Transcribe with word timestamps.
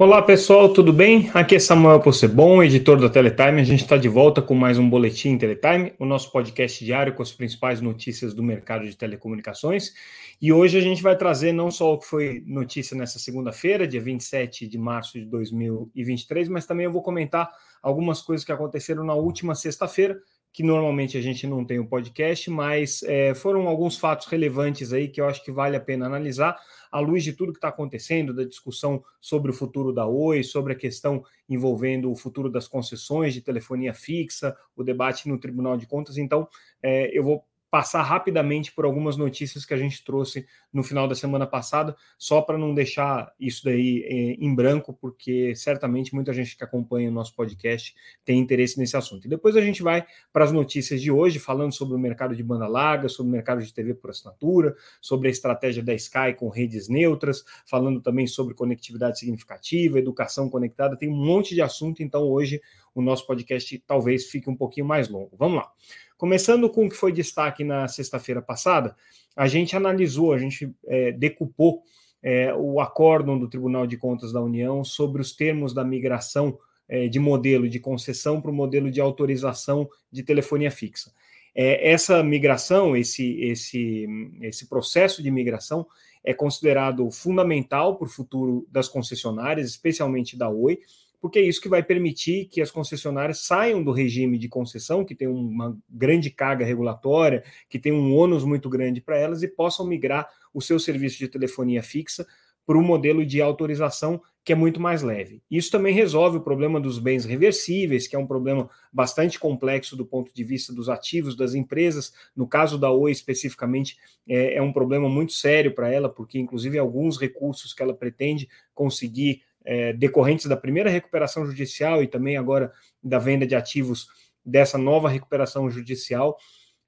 Olá 0.00 0.22
pessoal, 0.22 0.72
tudo 0.72 0.94
bem? 0.94 1.30
Aqui 1.34 1.56
é 1.56 1.58
Samuel 1.58 2.00
Possebon, 2.00 2.62
editor 2.62 2.98
da 2.98 3.10
Teletime. 3.10 3.60
A 3.60 3.64
gente 3.64 3.82
está 3.82 3.98
de 3.98 4.08
volta 4.08 4.40
com 4.40 4.54
mais 4.54 4.78
um 4.78 4.88
Boletim 4.88 5.36
Teletime, 5.36 5.92
o 5.98 6.06
nosso 6.06 6.32
podcast 6.32 6.82
diário 6.82 7.12
com 7.12 7.22
as 7.22 7.30
principais 7.30 7.82
notícias 7.82 8.32
do 8.32 8.42
mercado 8.42 8.86
de 8.86 8.96
telecomunicações. 8.96 9.92
E 10.40 10.54
hoje 10.54 10.78
a 10.78 10.80
gente 10.80 11.02
vai 11.02 11.18
trazer 11.18 11.52
não 11.52 11.70
só 11.70 11.92
o 11.92 11.98
que 11.98 12.06
foi 12.06 12.42
notícia 12.46 12.96
nessa 12.96 13.18
segunda-feira, 13.18 13.86
dia 13.86 14.00
27 14.00 14.66
de 14.66 14.78
março 14.78 15.18
de 15.18 15.26
2023, 15.26 16.48
mas 16.48 16.64
também 16.64 16.86
eu 16.86 16.92
vou 16.92 17.02
comentar 17.02 17.50
algumas 17.82 18.22
coisas 18.22 18.42
que 18.42 18.52
aconteceram 18.52 19.04
na 19.04 19.12
última 19.12 19.54
sexta-feira, 19.54 20.18
que 20.52 20.62
normalmente 20.62 21.16
a 21.16 21.20
gente 21.20 21.46
não 21.46 21.64
tem 21.64 21.78
o 21.78 21.82
um 21.82 21.86
podcast, 21.86 22.50
mas 22.50 23.02
é, 23.04 23.34
foram 23.34 23.68
alguns 23.68 23.96
fatos 23.96 24.26
relevantes 24.26 24.92
aí 24.92 25.08
que 25.08 25.20
eu 25.20 25.26
acho 25.26 25.44
que 25.44 25.52
vale 25.52 25.76
a 25.76 25.80
pena 25.80 26.06
analisar 26.06 26.58
à 26.90 26.98
luz 26.98 27.22
de 27.22 27.32
tudo 27.32 27.52
que 27.52 27.58
está 27.58 27.68
acontecendo, 27.68 28.34
da 28.34 28.42
discussão 28.42 29.02
sobre 29.20 29.50
o 29.50 29.54
futuro 29.54 29.92
da 29.92 30.06
Oi, 30.06 30.42
sobre 30.42 30.72
a 30.72 30.76
questão 30.76 31.22
envolvendo 31.48 32.10
o 32.10 32.16
futuro 32.16 32.50
das 32.50 32.66
concessões 32.66 33.32
de 33.32 33.40
telefonia 33.40 33.94
fixa, 33.94 34.56
o 34.74 34.82
debate 34.82 35.28
no 35.28 35.38
Tribunal 35.38 35.76
de 35.76 35.86
Contas. 35.86 36.16
Então, 36.16 36.48
é, 36.82 37.16
eu 37.16 37.22
vou 37.22 37.44
passar 37.70 38.02
rapidamente 38.02 38.72
por 38.72 38.84
algumas 38.84 39.16
notícias 39.16 39.64
que 39.64 39.72
a 39.72 39.76
gente 39.76 40.04
trouxe 40.04 40.44
no 40.72 40.82
final 40.82 41.06
da 41.06 41.14
semana 41.14 41.46
passada, 41.46 41.96
só 42.18 42.42
para 42.42 42.58
não 42.58 42.74
deixar 42.74 43.32
isso 43.38 43.64
daí 43.64 44.04
eh, 44.04 44.36
em 44.44 44.54
branco, 44.54 44.92
porque 44.92 45.54
certamente 45.54 46.14
muita 46.14 46.32
gente 46.32 46.56
que 46.56 46.64
acompanha 46.64 47.08
o 47.08 47.12
nosso 47.12 47.34
podcast 47.34 47.94
tem 48.24 48.38
interesse 48.38 48.78
nesse 48.78 48.96
assunto. 48.96 49.26
E 49.26 49.28
depois 49.28 49.56
a 49.56 49.60
gente 49.60 49.82
vai 49.82 50.04
para 50.32 50.44
as 50.44 50.52
notícias 50.52 51.00
de 51.00 51.10
hoje, 51.10 51.38
falando 51.38 51.72
sobre 51.72 51.94
o 51.94 51.98
mercado 51.98 52.34
de 52.34 52.42
banda 52.42 52.66
larga, 52.66 53.08
sobre 53.08 53.30
o 53.30 53.32
mercado 53.32 53.62
de 53.62 53.72
TV 53.72 53.94
por 53.94 54.10
assinatura, 54.10 54.74
sobre 55.00 55.28
a 55.28 55.30
estratégia 55.30 55.82
da 55.82 55.94
Sky 55.94 56.34
com 56.36 56.48
redes 56.48 56.88
neutras, 56.88 57.44
falando 57.64 58.00
também 58.00 58.26
sobre 58.26 58.54
conectividade 58.54 59.18
significativa, 59.18 59.98
educação 59.98 60.48
conectada, 60.50 60.96
tem 60.96 61.08
um 61.08 61.16
monte 61.16 61.54
de 61.54 61.62
assunto, 61.62 62.02
então 62.02 62.22
hoje 62.22 62.60
o 62.94 63.02
nosso 63.02 63.26
podcast 63.26 63.78
talvez 63.86 64.26
fique 64.26 64.48
um 64.48 64.56
pouquinho 64.56 64.86
mais 64.86 65.08
longo. 65.08 65.30
Vamos 65.38 65.58
lá. 65.58 65.70
Começando 66.16 66.68
com 66.68 66.86
o 66.86 66.88
que 66.88 66.96
foi 66.96 67.12
destaque 67.12 67.64
na 67.64 67.88
sexta-feira 67.88 68.42
passada, 68.42 68.94
a 69.36 69.48
gente 69.48 69.76
analisou, 69.76 70.32
a 70.32 70.38
gente 70.38 70.74
é, 70.86 71.12
decupou 71.12 71.82
é, 72.22 72.54
o 72.54 72.80
acórdão 72.80 73.38
do 73.38 73.48
Tribunal 73.48 73.86
de 73.86 73.96
Contas 73.96 74.32
da 74.32 74.40
União 74.40 74.84
sobre 74.84 75.22
os 75.22 75.34
termos 75.34 75.72
da 75.72 75.84
migração 75.84 76.58
é, 76.88 77.08
de 77.08 77.18
modelo 77.18 77.68
de 77.68 77.78
concessão 77.78 78.40
para 78.40 78.50
o 78.50 78.54
modelo 78.54 78.90
de 78.90 79.00
autorização 79.00 79.88
de 80.10 80.22
telefonia 80.22 80.70
fixa. 80.70 81.12
É, 81.54 81.90
essa 81.90 82.22
migração, 82.22 82.96
esse, 82.96 83.40
esse, 83.40 84.06
esse 84.42 84.68
processo 84.68 85.22
de 85.22 85.30
migração, 85.30 85.86
é 86.22 86.34
considerado 86.34 87.10
fundamental 87.10 87.96
para 87.96 88.06
o 88.06 88.10
futuro 88.10 88.66
das 88.70 88.88
concessionárias, 88.88 89.68
especialmente 89.68 90.36
da 90.36 90.48
Oi, 90.50 90.80
porque 91.20 91.38
é 91.38 91.42
isso 91.42 91.60
que 91.60 91.68
vai 91.68 91.82
permitir 91.82 92.46
que 92.46 92.60
as 92.60 92.70
concessionárias 92.70 93.40
saiam 93.44 93.82
do 93.82 93.92
regime 93.92 94.38
de 94.38 94.48
concessão, 94.48 95.04
que 95.04 95.14
tem 95.14 95.28
uma 95.28 95.76
grande 95.88 96.30
carga 96.30 96.64
regulatória, 96.64 97.44
que 97.68 97.78
tem 97.78 97.92
um 97.92 98.14
ônus 98.14 98.44
muito 98.44 98.68
grande 98.68 99.00
para 99.00 99.18
elas, 99.18 99.42
e 99.42 99.48
possam 99.48 99.86
migrar 99.86 100.28
o 100.52 100.60
seu 100.60 100.78
serviço 100.78 101.18
de 101.18 101.28
telefonia 101.28 101.82
fixa 101.82 102.26
para 102.66 102.78
um 102.78 102.82
modelo 102.82 103.26
de 103.26 103.40
autorização 103.42 104.20
que 104.42 104.52
é 104.52 104.56
muito 104.56 104.80
mais 104.80 105.02
leve. 105.02 105.42
Isso 105.50 105.70
também 105.70 105.92
resolve 105.94 106.38
o 106.38 106.40
problema 106.40 106.80
dos 106.80 106.98
bens 106.98 107.24
reversíveis, 107.24 108.06
que 108.08 108.16
é 108.16 108.18
um 108.18 108.26
problema 108.26 108.70
bastante 108.92 109.38
complexo 109.38 109.96
do 109.96 110.06
ponto 110.06 110.32
de 110.32 110.42
vista 110.42 110.72
dos 110.72 110.88
ativos 110.88 111.36
das 111.36 111.54
empresas. 111.54 112.12
No 112.34 112.48
caso 112.48 112.78
da 112.78 112.90
Oi, 112.90 113.10
especificamente, 113.10 113.98
é, 114.26 114.54
é 114.54 114.62
um 114.62 114.72
problema 114.72 115.08
muito 115.08 115.32
sério 115.32 115.74
para 115.74 115.92
ela, 115.92 116.08
porque, 116.08 116.38
inclusive, 116.38 116.78
alguns 116.78 117.18
recursos 117.18 117.74
que 117.74 117.82
ela 117.82 117.94
pretende 117.94 118.48
conseguir 118.74 119.42
é, 119.70 119.92
decorrentes 119.92 120.46
da 120.46 120.56
primeira 120.56 120.90
recuperação 120.90 121.46
judicial 121.46 122.02
e 122.02 122.08
também 122.08 122.36
agora 122.36 122.72
da 123.00 123.20
venda 123.20 123.46
de 123.46 123.54
ativos 123.54 124.08
dessa 124.44 124.76
nova 124.76 125.08
recuperação 125.08 125.70
judicial, 125.70 126.36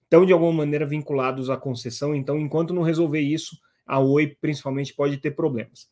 estão 0.02 0.26
de 0.26 0.32
alguma 0.32 0.52
maneira 0.52 0.84
vinculados 0.84 1.48
à 1.48 1.56
concessão. 1.56 2.12
Então, 2.12 2.36
enquanto 2.36 2.74
não 2.74 2.82
resolver 2.82 3.20
isso, 3.20 3.56
a 3.86 4.00
Oi 4.00 4.36
principalmente 4.40 4.92
pode 4.94 5.16
ter 5.18 5.30
problemas. 5.30 5.88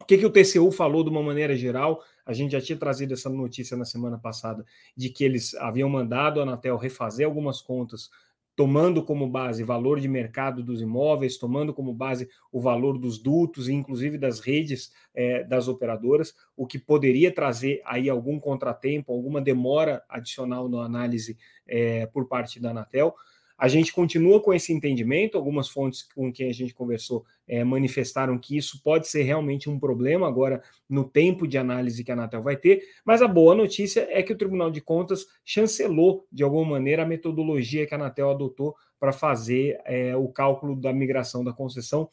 O 0.00 0.06
que, 0.06 0.16
que 0.16 0.24
o 0.24 0.30
TCU 0.30 0.72
falou 0.72 1.04
de 1.04 1.10
uma 1.10 1.22
maneira 1.22 1.54
geral? 1.54 2.02
A 2.24 2.32
gente 2.32 2.52
já 2.52 2.60
tinha 2.60 2.78
trazido 2.78 3.12
essa 3.12 3.28
notícia 3.28 3.76
na 3.76 3.84
semana 3.84 4.18
passada 4.18 4.64
de 4.96 5.10
que 5.10 5.24
eles 5.24 5.54
haviam 5.56 5.90
mandado 5.90 6.40
a 6.40 6.44
Anatel 6.44 6.78
refazer 6.78 7.26
algumas 7.26 7.60
contas 7.60 8.08
tomando 8.56 9.02
como 9.02 9.28
base 9.28 9.64
valor 9.64 10.00
de 10.00 10.08
mercado 10.08 10.62
dos 10.62 10.80
imóveis, 10.80 11.36
tomando 11.36 11.74
como 11.74 11.92
base 11.92 12.28
o 12.52 12.60
valor 12.60 12.98
dos 12.98 13.18
dutos 13.18 13.68
inclusive 13.68 14.16
das 14.16 14.40
redes 14.40 14.92
é, 15.14 15.42
das 15.44 15.68
operadoras, 15.68 16.34
o 16.56 16.66
que 16.66 16.78
poderia 16.78 17.32
trazer 17.32 17.80
aí 17.84 18.08
algum 18.08 18.38
contratempo, 18.38 19.12
alguma 19.12 19.40
demora 19.40 20.02
adicional 20.08 20.68
na 20.68 20.84
análise 20.84 21.36
é, 21.66 22.06
por 22.06 22.26
parte 22.28 22.60
da 22.60 22.70
Anatel. 22.70 23.14
A 23.56 23.68
gente 23.68 23.92
continua 23.92 24.40
com 24.40 24.52
esse 24.52 24.72
entendimento, 24.72 25.36
algumas 25.36 25.68
fontes 25.68 26.02
com 26.02 26.32
quem 26.32 26.48
a 26.48 26.52
gente 26.52 26.74
conversou 26.74 27.24
é, 27.46 27.62
manifestaram 27.62 28.38
que 28.38 28.56
isso 28.56 28.82
pode 28.82 29.08
ser 29.08 29.22
realmente 29.22 29.70
um 29.70 29.78
problema 29.78 30.26
agora 30.26 30.62
no 30.88 31.04
tempo 31.04 31.46
de 31.46 31.56
análise 31.56 32.02
que 32.02 32.10
a 32.10 32.14
Anatel 32.14 32.42
vai 32.42 32.56
ter, 32.56 32.82
mas 33.04 33.22
a 33.22 33.28
boa 33.28 33.54
notícia 33.54 34.06
é 34.10 34.22
que 34.22 34.32
o 34.32 34.36
Tribunal 34.36 34.70
de 34.70 34.80
Contas 34.80 35.26
chancelou, 35.44 36.26
de 36.32 36.42
alguma 36.42 36.72
maneira, 36.72 37.02
a 37.02 37.06
metodologia 37.06 37.86
que 37.86 37.94
a 37.94 37.96
Anatel 37.96 38.30
adotou 38.30 38.74
para 38.98 39.12
fazer 39.12 39.78
é, 39.84 40.16
o 40.16 40.28
cálculo 40.28 40.74
da 40.74 40.92
migração 40.92 41.44
da 41.44 41.52
concessão 41.52 42.08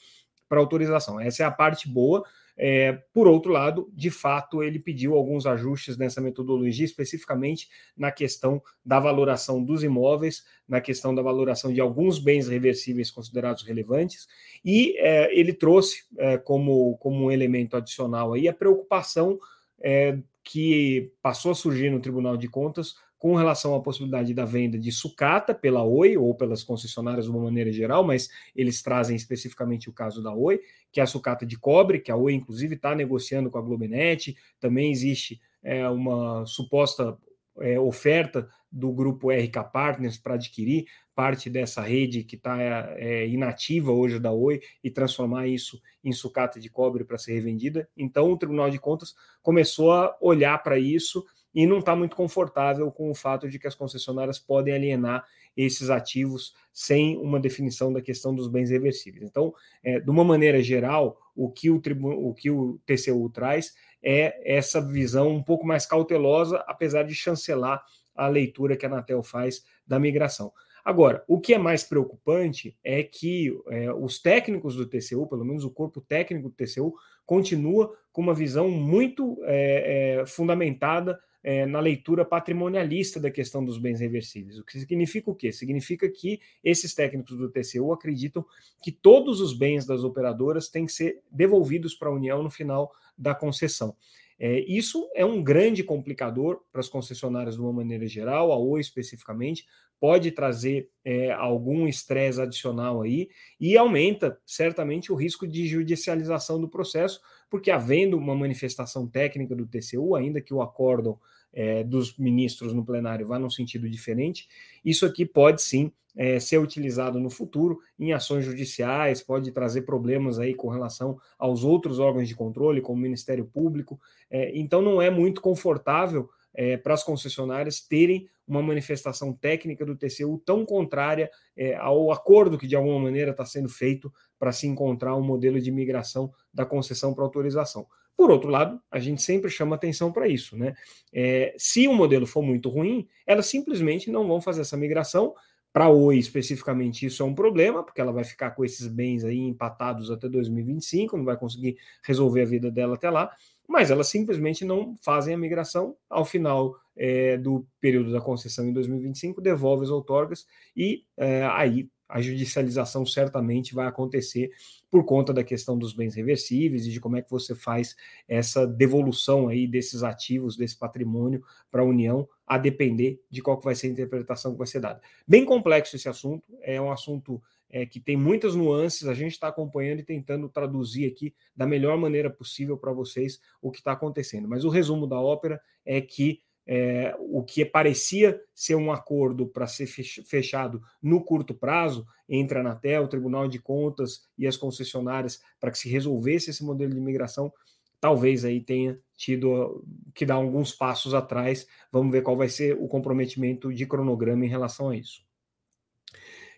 para 0.47 0.59
autorização. 0.59 1.19
Essa 1.19 1.43
é 1.43 1.45
a 1.45 1.51
parte 1.51 1.87
boa. 1.87 2.25
É, 2.57 2.93
por 3.13 3.27
outro 3.27 3.51
lado, 3.51 3.89
de 3.93 4.09
fato, 4.09 4.61
ele 4.63 4.79
pediu 4.79 5.15
alguns 5.15 5.45
ajustes 5.45 5.97
nessa 5.97 6.21
metodologia, 6.21 6.85
especificamente 6.85 7.69
na 7.95 8.11
questão 8.11 8.61
da 8.85 8.99
valoração 8.99 9.63
dos 9.63 9.83
imóveis, 9.83 10.43
na 10.67 10.79
questão 10.79 11.13
da 11.13 11.21
valoração 11.21 11.73
de 11.73 11.81
alguns 11.81 12.19
bens 12.19 12.47
reversíveis 12.47 13.11
considerados 13.11 13.63
relevantes, 13.63 14.27
e 14.63 14.95
é, 14.97 15.37
ele 15.37 15.53
trouxe 15.53 16.03
é, 16.17 16.37
como, 16.37 16.97
como 16.97 17.25
um 17.25 17.31
elemento 17.31 17.75
adicional 17.75 18.33
aí 18.33 18.47
a 18.47 18.53
preocupação 18.53 19.39
é, 19.81 20.17
que 20.43 21.11
passou 21.21 21.51
a 21.51 21.55
surgir 21.55 21.89
no 21.89 21.99
Tribunal 21.99 22.37
de 22.37 22.47
Contas 22.47 22.95
com 23.21 23.35
relação 23.35 23.75
à 23.75 23.79
possibilidade 23.79 24.33
da 24.33 24.45
venda 24.45 24.79
de 24.79 24.91
sucata 24.91 25.53
pela 25.53 25.83
Oi 25.83 26.17
ou 26.17 26.33
pelas 26.33 26.63
concessionárias 26.63 27.25
de 27.25 27.31
uma 27.31 27.43
maneira 27.43 27.71
geral, 27.71 28.03
mas 28.03 28.27
eles 28.55 28.81
trazem 28.81 29.15
especificamente 29.15 29.87
o 29.87 29.93
caso 29.93 30.23
da 30.23 30.33
Oi, 30.33 30.59
que 30.91 30.99
é 30.99 31.03
a 31.03 31.05
sucata 31.05 31.45
de 31.45 31.55
cobre, 31.55 31.99
que 31.99 32.11
a 32.11 32.15
Oi 32.15 32.33
inclusive 32.33 32.73
está 32.73 32.95
negociando 32.95 33.51
com 33.51 33.59
a 33.59 33.61
Globenet, 33.61 34.35
também 34.59 34.91
existe 34.91 35.39
é, 35.61 35.87
uma 35.87 36.43
suposta 36.47 37.15
é, 37.59 37.79
oferta 37.79 38.49
do 38.71 38.91
grupo 38.91 39.29
RK 39.29 39.69
Partners 39.71 40.17
para 40.17 40.33
adquirir 40.33 40.85
parte 41.13 41.47
dessa 41.47 41.81
rede 41.81 42.23
que 42.23 42.37
está 42.37 42.57
é, 42.97 43.27
inativa 43.27 43.91
hoje 43.91 44.19
da 44.19 44.31
Oi 44.31 44.61
e 44.83 44.89
transformar 44.89 45.45
isso 45.47 45.79
em 46.03 46.11
sucata 46.11 46.59
de 46.59 46.71
cobre 46.71 47.03
para 47.03 47.19
ser 47.19 47.33
revendida. 47.33 47.87
Então 47.95 48.31
o 48.31 48.37
Tribunal 48.37 48.71
de 48.71 48.79
Contas 48.79 49.13
começou 49.43 49.91
a 49.91 50.17
olhar 50.19 50.57
para 50.63 50.79
isso 50.79 51.23
e 51.53 51.65
não 51.65 51.79
está 51.79 51.95
muito 51.95 52.15
confortável 52.15 52.91
com 52.91 53.09
o 53.09 53.15
fato 53.15 53.49
de 53.49 53.59
que 53.59 53.67
as 53.67 53.75
concessionárias 53.75 54.39
podem 54.39 54.73
alienar 54.73 55.25
esses 55.55 55.89
ativos 55.89 56.53
sem 56.71 57.17
uma 57.17 57.39
definição 57.39 57.91
da 57.91 58.01
questão 58.01 58.33
dos 58.33 58.47
bens 58.47 58.69
reversíveis. 58.69 59.23
Então, 59.23 59.53
é, 59.83 59.99
de 59.99 60.09
uma 60.09 60.23
maneira 60.23 60.61
geral, 60.61 61.17
o 61.35 61.49
que 61.49 61.69
o, 61.69 61.81
o 62.01 62.33
que 62.33 62.49
o 62.49 62.79
TCU 62.85 63.29
traz 63.29 63.73
é 64.01 64.57
essa 64.57 64.81
visão 64.81 65.29
um 65.29 65.43
pouco 65.43 65.65
mais 65.65 65.85
cautelosa, 65.85 66.63
apesar 66.67 67.03
de 67.03 67.13
chancelar 67.13 67.83
a 68.15 68.27
leitura 68.27 68.75
que 68.75 68.85
a 68.85 68.89
Anatel 68.89 69.21
faz 69.21 69.63
da 69.85 69.99
migração. 69.99 70.51
Agora, 70.83 71.23
o 71.27 71.39
que 71.39 71.53
é 71.53 71.57
mais 71.57 71.83
preocupante 71.83 72.75
é 72.83 73.03
que 73.03 73.55
é, 73.67 73.93
os 73.93 74.19
técnicos 74.19 74.75
do 74.75 74.87
TCU, 74.87 75.27
pelo 75.27 75.45
menos 75.45 75.63
o 75.63 75.69
corpo 75.69 76.01
técnico 76.01 76.49
do 76.49 76.55
TCU, 76.55 76.95
continua 77.23 77.95
com 78.11 78.21
uma 78.21 78.33
visão 78.33 78.69
muito 78.69 79.37
é, 79.43 80.19
é, 80.21 80.25
fundamentada 80.25 81.19
é, 81.43 81.65
na 81.65 81.79
leitura 81.79 82.23
patrimonialista 82.23 83.19
da 83.19 83.31
questão 83.31 83.63
dos 83.63 83.77
bens 83.77 83.99
reversíveis. 83.99 84.59
O 84.59 84.63
que 84.63 84.79
significa 84.79 85.31
o 85.31 85.35
quê? 85.35 85.51
Significa 85.51 86.09
que 86.09 86.39
esses 86.63 86.93
técnicos 86.93 87.37
do 87.37 87.49
TCU 87.49 87.91
acreditam 87.91 88.45
que 88.83 88.91
todos 88.91 89.41
os 89.41 89.57
bens 89.57 89.85
das 89.85 90.03
operadoras 90.03 90.69
têm 90.69 90.85
que 90.85 90.91
ser 90.91 91.19
devolvidos 91.31 91.95
para 91.95 92.09
a 92.09 92.13
União 92.13 92.43
no 92.43 92.49
final 92.49 92.91
da 93.17 93.33
concessão. 93.33 93.95
É, 94.43 94.59
isso 94.61 95.07
é 95.13 95.23
um 95.23 95.43
grande 95.43 95.83
complicador 95.83 96.61
para 96.71 96.81
as 96.81 96.89
concessionárias 96.89 97.55
de 97.55 97.61
uma 97.61 97.71
maneira 97.71 98.07
geral, 98.07 98.51
a 98.51 98.57
Oi 98.57 98.81
especificamente, 98.81 99.67
pode 99.99 100.31
trazer 100.31 100.89
é, 101.05 101.31
algum 101.31 101.87
estresse 101.87 102.41
adicional 102.41 103.03
aí 103.03 103.29
e 103.59 103.77
aumenta 103.77 104.35
certamente 104.43 105.11
o 105.11 105.15
risco 105.15 105.47
de 105.47 105.67
judicialização 105.67 106.59
do 106.59 106.67
processo, 106.67 107.21
porque 107.51 107.69
havendo 107.69 108.17
uma 108.17 108.33
manifestação 108.33 109.05
técnica 109.05 109.53
do 109.53 109.67
TCU, 109.67 110.15
ainda 110.15 110.39
que 110.39 110.53
o 110.53 110.61
acórdão 110.61 111.19
é, 111.51 111.83
dos 111.83 112.17
ministros 112.17 112.73
no 112.73 112.85
plenário 112.85 113.27
vá 113.27 113.37
num 113.37 113.49
sentido 113.49 113.89
diferente, 113.89 114.47
isso 114.85 115.05
aqui 115.05 115.25
pode 115.25 115.61
sim 115.61 115.91
é, 116.15 116.39
ser 116.39 116.59
utilizado 116.59 117.19
no 117.19 117.29
futuro 117.29 117.79
em 117.99 118.13
ações 118.13 118.45
judiciais, 118.45 119.21
pode 119.21 119.51
trazer 119.51 119.81
problemas 119.81 120.39
aí 120.39 120.53
com 120.53 120.69
relação 120.69 121.19
aos 121.37 121.65
outros 121.65 121.99
órgãos 121.99 122.29
de 122.29 122.35
controle, 122.35 122.81
como 122.81 122.97
o 122.97 123.01
Ministério 123.01 123.43
Público. 123.45 123.99
É, 124.29 124.57
então, 124.57 124.81
não 124.81 125.01
é 125.01 125.09
muito 125.09 125.41
confortável 125.41 126.29
é, 126.53 126.77
para 126.77 126.93
as 126.93 127.03
concessionárias 127.03 127.81
terem 127.81 128.29
uma 128.47 128.61
manifestação 128.61 129.33
técnica 129.33 129.85
do 129.85 129.95
TCU 129.95 130.41
tão 130.45 130.65
contrária 130.65 131.29
é, 131.55 131.75
ao 131.75 132.11
acordo 132.11 132.57
que 132.57 132.67
de 132.67 132.75
alguma 132.75 132.99
maneira 132.99 133.31
está 133.31 133.45
sendo 133.45 133.69
feito 133.69 134.11
para 134.41 134.51
se 134.51 134.65
encontrar 134.65 135.15
um 135.15 135.21
modelo 135.21 135.61
de 135.61 135.71
migração 135.71 136.33
da 136.51 136.65
concessão 136.65 137.13
para 137.13 137.23
autorização. 137.23 137.85
Por 138.17 138.31
outro 138.31 138.49
lado, 138.49 138.81
a 138.89 138.97
gente 138.97 139.21
sempre 139.21 139.51
chama 139.51 139.75
atenção 139.75 140.11
para 140.11 140.27
isso, 140.27 140.57
né? 140.57 140.73
É, 141.13 141.53
se 141.59 141.87
o 141.87 141.93
modelo 141.93 142.25
for 142.25 142.41
muito 142.41 142.67
ruim, 142.67 143.07
elas 143.23 143.45
simplesmente 143.45 144.09
não 144.09 144.27
vão 144.27 144.41
fazer 144.41 144.61
essa 144.61 144.75
migração. 144.75 145.35
Para 145.71 145.85
a 145.85 145.89
Oi, 145.89 146.17
especificamente, 146.17 147.05
isso 147.05 147.21
é 147.21 147.25
um 147.25 147.35
problema, 147.35 147.83
porque 147.83 148.01
ela 148.01 148.11
vai 148.11 148.23
ficar 148.23 148.51
com 148.51 148.65
esses 148.65 148.87
bens 148.87 149.23
aí 149.23 149.37
empatados 149.37 150.09
até 150.09 150.27
2025, 150.27 151.15
não 151.15 151.23
vai 151.23 151.37
conseguir 151.37 151.77
resolver 152.03 152.41
a 152.41 152.45
vida 152.45 152.71
dela 152.71 152.95
até 152.95 153.11
lá 153.11 153.31
mas 153.71 153.89
elas 153.89 154.09
simplesmente 154.09 154.65
não 154.65 154.97
fazem 155.01 155.33
a 155.33 155.37
migração. 155.37 155.95
Ao 156.09 156.25
final 156.25 156.75
é, 156.95 157.37
do 157.37 157.65
período 157.79 158.11
da 158.11 158.19
concessão 158.19 158.67
em 158.67 158.73
2025, 158.73 159.39
devolve 159.39 159.85
as 159.85 159.89
outorgas 159.89 160.45
e 160.75 161.05
é, 161.15 161.45
aí 161.45 161.89
a 162.11 162.21
judicialização 162.21 163.05
certamente 163.05 163.73
vai 163.73 163.87
acontecer 163.87 164.51
por 164.89 165.05
conta 165.05 165.33
da 165.33 165.43
questão 165.43 165.77
dos 165.77 165.93
bens 165.93 166.13
reversíveis 166.13 166.85
e 166.85 166.91
de 166.91 166.99
como 166.99 167.15
é 167.15 167.21
que 167.21 167.31
você 167.31 167.55
faz 167.55 167.95
essa 168.27 168.67
devolução 168.67 169.47
aí 169.47 169.65
desses 169.65 170.03
ativos, 170.03 170.57
desse 170.57 170.77
patrimônio 170.77 171.41
para 171.71 171.81
a 171.81 171.85
União, 171.85 172.27
a 172.45 172.57
depender 172.57 173.21
de 173.29 173.41
qual 173.41 173.57
que 173.57 173.63
vai 173.63 173.75
ser 173.75 173.87
a 173.87 173.91
interpretação 173.91 174.51
que 174.51 174.57
vai 174.57 174.67
ser 174.67 174.81
dada. 174.81 175.01
Bem 175.25 175.45
complexo 175.45 175.95
esse 175.95 176.09
assunto, 176.09 176.43
é 176.61 176.81
um 176.81 176.91
assunto 176.91 177.41
é, 177.69 177.85
que 177.85 178.01
tem 178.01 178.17
muitas 178.17 178.53
nuances, 178.53 179.07
a 179.07 179.13
gente 179.13 179.31
está 179.31 179.47
acompanhando 179.47 179.99
e 179.99 180.03
tentando 180.03 180.49
traduzir 180.49 181.07
aqui 181.07 181.33
da 181.55 181.65
melhor 181.65 181.97
maneira 181.97 182.29
possível 182.29 182.77
para 182.77 182.91
vocês 182.91 183.39
o 183.61 183.71
que 183.71 183.77
está 183.77 183.93
acontecendo. 183.93 184.49
Mas 184.49 184.65
o 184.65 184.69
resumo 184.69 185.07
da 185.07 185.19
ópera 185.19 185.61
é 185.85 186.01
que 186.01 186.41
é, 186.67 187.15
o 187.19 187.43
que 187.43 187.65
parecia 187.65 188.39
ser 188.53 188.75
um 188.75 188.91
acordo 188.91 189.47
para 189.47 189.67
ser 189.67 189.87
fechado 189.87 190.81
no 191.01 191.23
curto 191.23 191.53
prazo 191.53 192.05
entre 192.29 192.57
a 192.57 192.61
Anatel, 192.61 193.03
o 193.03 193.07
Tribunal 193.07 193.47
de 193.47 193.59
Contas 193.59 194.21
e 194.37 194.47
as 194.47 194.55
concessionárias 194.55 195.41
para 195.59 195.71
que 195.71 195.77
se 195.77 195.89
resolvesse 195.89 196.49
esse 196.49 196.63
modelo 196.63 196.91
de 196.91 196.97
imigração, 196.97 197.51
talvez 197.99 198.45
aí 198.45 198.61
tenha 198.61 198.99
tido 199.15 199.85
que 200.13 200.25
dar 200.25 200.35
alguns 200.35 200.71
passos 200.71 201.13
atrás. 201.13 201.67
Vamos 201.91 202.11
ver 202.11 202.21
qual 202.21 202.35
vai 202.35 202.49
ser 202.49 202.75
o 202.79 202.87
comprometimento 202.87 203.73
de 203.73 203.85
cronograma 203.85 204.45
em 204.45 204.49
relação 204.49 204.89
a 204.89 204.95
isso. 204.95 205.21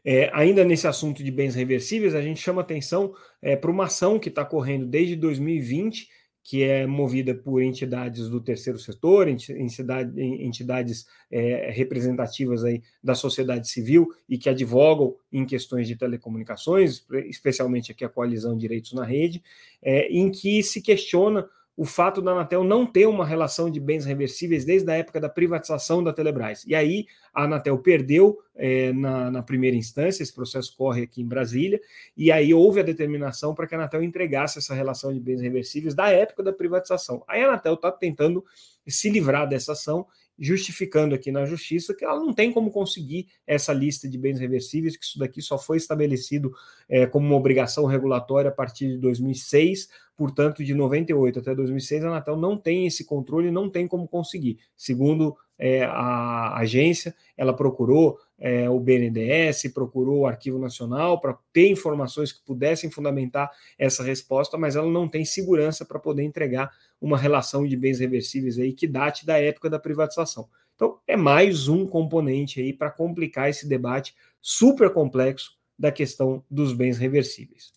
É, 0.05 0.29
ainda 0.33 0.65
nesse 0.65 0.85
assunto 0.85 1.23
de 1.23 1.31
bens 1.31 1.55
reversíveis, 1.55 2.13
a 2.13 2.21
gente 2.21 2.41
chama 2.41 2.61
atenção 2.61 3.13
é, 3.41 3.55
para 3.55 3.71
uma 3.71 3.85
ação 3.85 4.19
que 4.19 4.27
está 4.27 4.43
correndo 4.43 4.85
desde 4.85 5.15
2020, 5.15 6.09
que 6.43 6.61
é 6.61 6.85
movida 6.85 7.33
por 7.33 7.61
entidades 7.61 8.27
do 8.27 8.41
terceiro 8.41 8.77
setor, 8.77 9.29
entidade, 9.29 10.21
entidades 10.21 11.07
é, 11.31 11.71
representativas 11.71 12.65
aí 12.65 12.83
da 13.01 13.15
sociedade 13.15 13.69
civil 13.69 14.09
e 14.27 14.37
que 14.37 14.49
advogam 14.49 15.15
em 15.31 15.45
questões 15.45 15.87
de 15.87 15.95
telecomunicações, 15.95 17.05
especialmente 17.27 17.93
aqui 17.93 18.03
a 18.03 18.09
coalizão 18.09 18.57
Direitos 18.57 18.91
na 18.91 19.05
Rede, 19.05 19.41
é, 19.81 20.07
em 20.11 20.29
que 20.29 20.61
se 20.61 20.81
questiona 20.81 21.47
o 21.75 21.85
fato 21.85 22.21
da 22.21 22.31
Anatel 22.31 22.63
não 22.63 22.85
ter 22.85 23.07
uma 23.07 23.25
relação 23.25 23.69
de 23.69 23.79
bens 23.79 24.05
reversíveis 24.05 24.63
desde 24.63 24.89
a 24.91 24.95
época 24.95 25.19
da 25.19 25.27
privatização 25.27 26.03
da 26.03 26.13
Telebrás. 26.13 26.63
E 26.67 26.75
aí 26.75 27.07
a 27.33 27.45
Anatel 27.45 27.77
perdeu 27.79 28.37
é, 28.55 28.93
na, 28.93 29.31
na, 29.31 29.41
primeira 29.41 29.75
instância, 29.75 30.21
esse 30.21 30.33
processo 30.33 30.75
corre 30.77 31.03
aqui 31.03 31.21
em 31.21 31.27
Brasília, 31.27 31.81
e 32.15 32.31
aí 32.31 32.53
houve 32.53 32.79
a 32.79 32.83
determinação 32.83 33.55
para 33.55 33.65
que 33.65 33.73
a 33.73 33.77
Anatel 33.79 34.03
entregasse 34.03 34.59
essa 34.59 34.75
relação 34.75 35.11
de 35.11 35.19
bens 35.19 35.41
reversíveis 35.41 35.95
da 35.95 36.09
época 36.09 36.43
da 36.43 36.53
privatização. 36.53 37.23
Aí 37.27 37.41
a 37.41 37.47
Anatel 37.47 37.73
está 37.73 37.91
tentando 37.91 38.45
se 38.87 39.09
livrar 39.09 39.49
dessa 39.49 39.71
ação 39.71 40.05
justificando 40.37 41.13
aqui 41.13 41.31
na 41.31 41.45
justiça 41.45 41.93
que 41.93 42.03
ela 42.03 42.19
não 42.19 42.33
tem 42.33 42.51
como 42.51 42.71
conseguir 42.71 43.27
essa 43.45 43.71
lista 43.71 44.09
de 44.09 44.17
bens 44.17 44.39
reversíveis, 44.39 44.97
que 44.97 45.05
isso 45.05 45.19
daqui 45.19 45.41
só 45.41 45.57
foi 45.57 45.77
estabelecido 45.77 46.51
é, 46.89 47.05
como 47.05 47.25
uma 47.25 47.35
obrigação 47.35 47.85
regulatória 47.85 48.49
a 48.49 48.53
partir 48.53 48.89
de 48.89 48.97
2006, 48.97 49.89
portanto, 50.23 50.63
de 50.63 50.73
98 50.73 51.39
até 51.39 51.53
2006, 51.53 52.05
a 52.05 52.07
Anatel 52.07 52.37
não 52.37 52.55
tem 52.55 52.87
esse 52.87 53.03
controle, 53.03 53.51
não 53.51 53.69
tem 53.69 53.85
como 53.85 54.07
conseguir. 54.07 54.57
Segundo 54.73 55.35
é, 55.59 55.83
a 55.83 56.55
agência, 56.59 57.13
ela 57.35 57.53
procurou 57.53 58.17
é, 58.39 58.69
o 58.69 58.79
BNDES, 58.79 59.73
procurou 59.73 60.19
o 60.19 60.25
Arquivo 60.25 60.57
Nacional 60.57 61.19
para 61.19 61.37
ter 61.51 61.69
informações 61.69 62.31
que 62.31 62.41
pudessem 62.45 62.89
fundamentar 62.89 63.51
essa 63.77 64.01
resposta, 64.01 64.57
mas 64.57 64.77
ela 64.77 64.89
não 64.89 65.09
tem 65.09 65.25
segurança 65.25 65.83
para 65.83 65.99
poder 65.99 66.23
entregar 66.23 66.71
uma 67.01 67.17
relação 67.17 67.67
de 67.67 67.75
bens 67.75 67.99
reversíveis 67.99 68.57
aí 68.57 68.71
que 68.71 68.87
date 68.87 69.25
da 69.25 69.37
época 69.37 69.69
da 69.69 69.77
privatização. 69.77 70.47
Então, 70.73 70.99
é 71.05 71.17
mais 71.17 71.67
um 71.67 71.85
componente 71.85 72.61
aí 72.61 72.71
para 72.71 72.89
complicar 72.89 73.49
esse 73.49 73.67
debate 73.67 74.15
super 74.41 74.89
complexo 74.89 75.57
da 75.77 75.91
questão 75.91 76.41
dos 76.49 76.71
bens 76.71 76.97
reversíveis. 76.97 77.73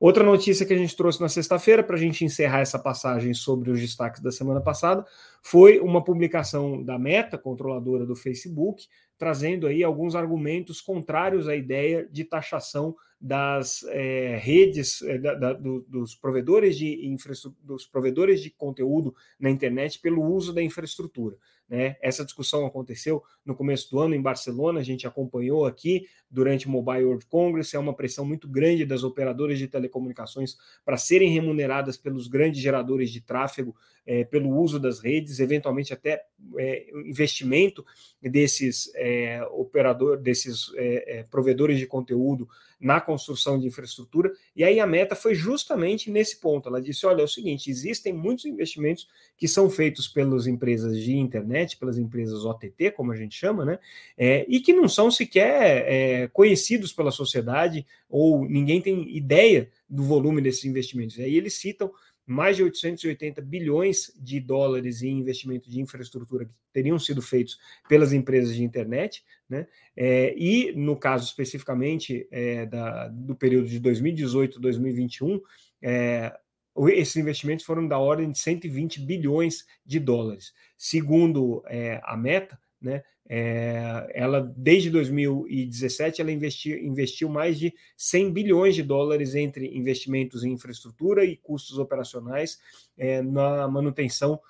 Outra 0.00 0.22
notícia 0.22 0.64
que 0.64 0.72
a 0.72 0.78
gente 0.78 0.96
trouxe 0.96 1.20
na 1.20 1.28
sexta-feira, 1.28 1.82
para 1.82 1.96
a 1.96 1.98
gente 1.98 2.24
encerrar 2.24 2.60
essa 2.60 2.78
passagem 2.78 3.34
sobre 3.34 3.70
os 3.70 3.80
destaques 3.80 4.22
da 4.22 4.30
semana 4.30 4.60
passada, 4.60 5.04
foi 5.42 5.80
uma 5.80 6.04
publicação 6.04 6.84
da 6.84 6.96
Meta, 6.96 7.36
controladora 7.36 8.06
do 8.06 8.14
Facebook, 8.14 8.86
trazendo 9.18 9.66
aí 9.66 9.82
alguns 9.82 10.14
argumentos 10.14 10.80
contrários 10.80 11.48
à 11.48 11.56
ideia 11.56 12.08
de 12.10 12.22
taxação 12.22 12.94
das 13.20 13.82
é, 13.88 14.38
redes, 14.40 15.02
é, 15.02 15.18
da, 15.18 15.34
da, 15.34 15.52
do, 15.52 15.80
dos 15.88 16.14
provedores 16.14 16.78
de 16.78 17.16
dos 17.60 17.84
provedores 17.84 18.40
de 18.40 18.50
conteúdo 18.50 19.12
na 19.40 19.50
internet 19.50 19.98
pelo 20.00 20.22
uso 20.22 20.52
da 20.52 20.62
infraestrutura. 20.62 21.36
Né? 21.68 21.96
Essa 22.00 22.24
discussão 22.24 22.64
aconteceu 22.64 23.22
no 23.44 23.54
começo 23.54 23.90
do 23.90 24.00
ano 24.00 24.14
em 24.14 24.22
Barcelona, 24.22 24.80
a 24.80 24.82
gente 24.82 25.06
acompanhou 25.06 25.66
aqui 25.66 26.06
durante 26.30 26.66
o 26.66 26.70
Mobile 26.70 27.04
World 27.04 27.26
Congress. 27.26 27.76
É 27.76 27.78
uma 27.78 27.94
pressão 27.94 28.24
muito 28.24 28.48
grande 28.48 28.84
das 28.84 29.02
operadoras 29.02 29.58
de 29.58 29.68
telecomunicações 29.68 30.56
para 30.84 30.96
serem 30.96 31.30
remuneradas 31.30 31.96
pelos 31.96 32.26
grandes 32.26 32.60
geradores 32.60 33.10
de 33.10 33.20
tráfego 33.20 33.74
é, 34.06 34.24
pelo 34.24 34.56
uso 34.56 34.80
das 34.80 35.00
redes, 35.00 35.38
eventualmente 35.38 35.92
até 35.92 36.24
é, 36.56 36.86
investimento 37.04 37.84
desses 38.22 38.90
é, 38.94 39.46
operadores, 39.50 40.22
desses 40.22 40.72
é, 40.76 41.18
é, 41.18 41.22
provedores 41.24 41.78
de 41.78 41.86
conteúdo 41.86 42.48
na 42.80 43.02
construção 43.02 43.58
de 43.58 43.66
infraestrutura. 43.66 44.32
E 44.56 44.64
aí 44.64 44.80
a 44.80 44.86
meta 44.86 45.14
foi 45.14 45.34
justamente 45.34 46.10
nesse 46.10 46.40
ponto. 46.40 46.70
Ela 46.70 46.80
disse: 46.80 47.04
olha, 47.04 47.20
é 47.20 47.24
o 47.24 47.28
seguinte, 47.28 47.70
existem 47.70 48.12
muitos 48.12 48.46
investimentos 48.46 49.06
que 49.36 49.46
são 49.46 49.68
feitos 49.68 50.08
pelas 50.08 50.46
empresas 50.46 50.98
de 50.98 51.14
internet, 51.14 51.57
pelas 51.78 51.98
empresas 51.98 52.44
OTT, 52.44 52.92
como 52.92 53.12
a 53.12 53.16
gente 53.16 53.34
chama, 53.34 53.64
né? 53.64 53.78
É, 54.16 54.44
e 54.48 54.60
que 54.60 54.72
não 54.72 54.88
são 54.88 55.10
sequer 55.10 56.28
conhecidos 56.30 56.92
pela 56.92 57.10
sociedade 57.10 57.86
ou 58.08 58.44
ninguém 58.48 58.80
tem 58.80 59.16
ideia 59.16 59.70
do 59.88 60.02
volume 60.02 60.40
desses 60.40 60.64
investimentos. 60.64 61.18
Aí 61.18 61.36
eles 61.36 61.54
citam 61.54 61.90
mais 62.28 62.56
de 62.56 62.62
880 62.62 63.40
bilhões 63.40 64.12
de 64.20 64.38
dólares 64.38 65.02
em 65.02 65.18
investimento 65.18 65.70
de 65.70 65.80
infraestrutura 65.80 66.44
que 66.44 66.52
teriam 66.74 66.98
sido 66.98 67.22
feitos 67.22 67.58
pelas 67.88 68.12
empresas 68.12 68.54
de 68.54 68.62
internet, 68.62 69.24
né? 69.48 69.66
É, 69.96 70.34
e 70.36 70.72
no 70.72 70.94
caso 70.94 71.24
especificamente 71.24 72.28
é, 72.30 72.66
da, 72.66 73.08
do 73.08 73.34
período 73.34 73.66
de 73.66 73.80
2018 73.80 74.60
2021, 74.60 75.40
é, 75.80 76.38
esses 76.86 77.16
investimentos 77.16 77.64
foram 77.64 77.88
da 77.88 77.98
ordem 77.98 78.30
de 78.30 78.38
120 78.38 79.00
bilhões 79.00 79.64
de 79.84 79.98
dólares. 79.98 80.52
Segundo 80.76 81.62
é, 81.66 82.00
a 82.04 82.16
Meta, 82.16 82.60
né, 82.80 83.02
é, 83.28 84.10
ela 84.14 84.40
desde 84.56 84.88
2017 84.90 86.20
ela 86.20 86.32
investiu, 86.32 86.78
investiu 86.78 87.28
mais 87.28 87.58
de 87.58 87.74
100 87.96 88.32
bilhões 88.32 88.74
de 88.74 88.82
dólares 88.82 89.34
entre 89.34 89.66
investimentos 89.76 90.44
em 90.44 90.52
infraestrutura 90.52 91.24
e 91.24 91.36
custos 91.36 91.78
operacionais 91.78 92.58
é, 92.96 93.20
na 93.20 93.68
manutenção 93.68 94.40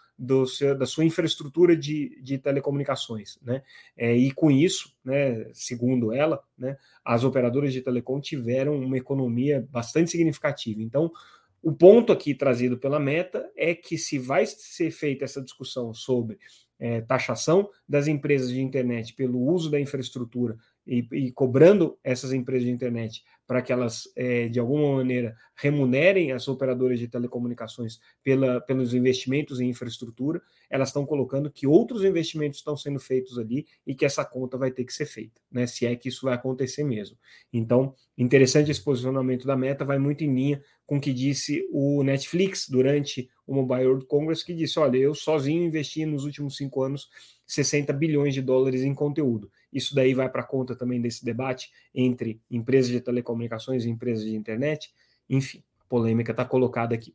seu, 0.46 0.76
da 0.76 0.84
sua 0.84 1.04
infraestrutura 1.04 1.76
de, 1.76 2.20
de 2.22 2.38
telecomunicações, 2.38 3.38
né? 3.40 3.62
É, 3.96 4.16
e 4.16 4.32
com 4.32 4.50
isso, 4.50 4.92
né, 5.04 5.48
segundo 5.52 6.12
ela, 6.12 6.42
né, 6.56 6.76
as 7.04 7.22
operadoras 7.22 7.72
de 7.72 7.80
telecom 7.80 8.20
tiveram 8.20 8.76
uma 8.76 8.96
economia 8.96 9.66
bastante 9.70 10.10
significativa. 10.10 10.82
Então, 10.82 11.10
o 11.68 11.72
ponto 11.74 12.14
aqui 12.14 12.34
trazido 12.34 12.78
pela 12.78 12.98
Meta 12.98 13.46
é 13.54 13.74
que 13.74 13.98
se 13.98 14.18
vai 14.18 14.46
ser 14.46 14.90
feita 14.90 15.26
essa 15.26 15.42
discussão 15.42 15.92
sobre 15.92 16.38
é, 16.78 17.02
taxação 17.02 17.68
das 17.86 18.06
empresas 18.06 18.48
de 18.48 18.62
internet 18.62 19.12
pelo 19.12 19.38
uso 19.38 19.70
da 19.70 19.78
infraestrutura 19.78 20.56
e, 20.86 21.06
e 21.12 21.30
cobrando 21.32 21.98
essas 22.02 22.32
empresas 22.32 22.64
de 22.64 22.70
internet 22.70 23.22
para 23.46 23.60
que 23.60 23.72
elas, 23.72 24.10
é, 24.16 24.48
de 24.48 24.58
alguma 24.58 24.96
maneira, 24.96 25.36
remunerem 25.56 26.32
as 26.32 26.48
operadoras 26.48 26.98
de 26.98 27.08
telecomunicações 27.08 27.98
pela, 28.22 28.60
pelos 28.60 28.94
investimentos 28.94 29.60
em 29.60 29.68
infraestrutura, 29.68 30.40
elas 30.70 30.88
estão 30.88 31.04
colocando 31.04 31.50
que 31.50 31.66
outros 31.66 32.04
investimentos 32.04 32.58
estão 32.58 32.76
sendo 32.76 33.00
feitos 33.00 33.38
ali 33.38 33.66
e 33.86 33.94
que 33.94 34.04
essa 34.04 34.24
conta 34.24 34.56
vai 34.56 34.70
ter 34.70 34.84
que 34.84 34.92
ser 34.92 35.06
feita, 35.06 35.40
né? 35.50 35.66
Se 35.66 35.86
é 35.86 35.96
que 35.96 36.08
isso 36.08 36.26
vai 36.26 36.34
acontecer 36.34 36.84
mesmo. 36.84 37.16
Então, 37.52 37.94
interessante 38.16 38.70
esse 38.70 38.82
posicionamento 38.82 39.46
da 39.46 39.56
meta, 39.56 39.84
vai 39.84 39.98
muito 39.98 40.22
em 40.22 40.34
linha 40.34 40.62
com 40.88 40.96
o 40.96 41.00
que 41.00 41.12
disse 41.12 41.68
o 41.70 42.02
Netflix 42.02 42.66
durante 42.66 43.28
o 43.46 43.54
Mobile 43.54 43.86
World 43.86 44.06
Congress, 44.06 44.42
que 44.42 44.54
disse: 44.54 44.78
olha, 44.78 44.96
eu 44.96 45.14
sozinho 45.14 45.62
investi 45.62 46.06
nos 46.06 46.24
últimos 46.24 46.56
cinco 46.56 46.82
anos 46.82 47.10
60 47.46 47.92
bilhões 47.92 48.32
de 48.32 48.40
dólares 48.40 48.82
em 48.82 48.94
conteúdo. 48.94 49.52
Isso 49.70 49.94
daí 49.94 50.14
vai 50.14 50.30
para 50.30 50.42
conta 50.42 50.74
também 50.74 50.98
desse 50.98 51.22
debate 51.22 51.70
entre 51.94 52.40
empresas 52.50 52.90
de 52.90 53.02
telecomunicações 53.02 53.84
e 53.84 53.90
empresas 53.90 54.24
de 54.24 54.34
internet. 54.34 54.90
Enfim, 55.28 55.62
a 55.78 55.84
polêmica 55.84 56.30
está 56.30 56.44
colocada 56.44 56.94
aqui. 56.94 57.14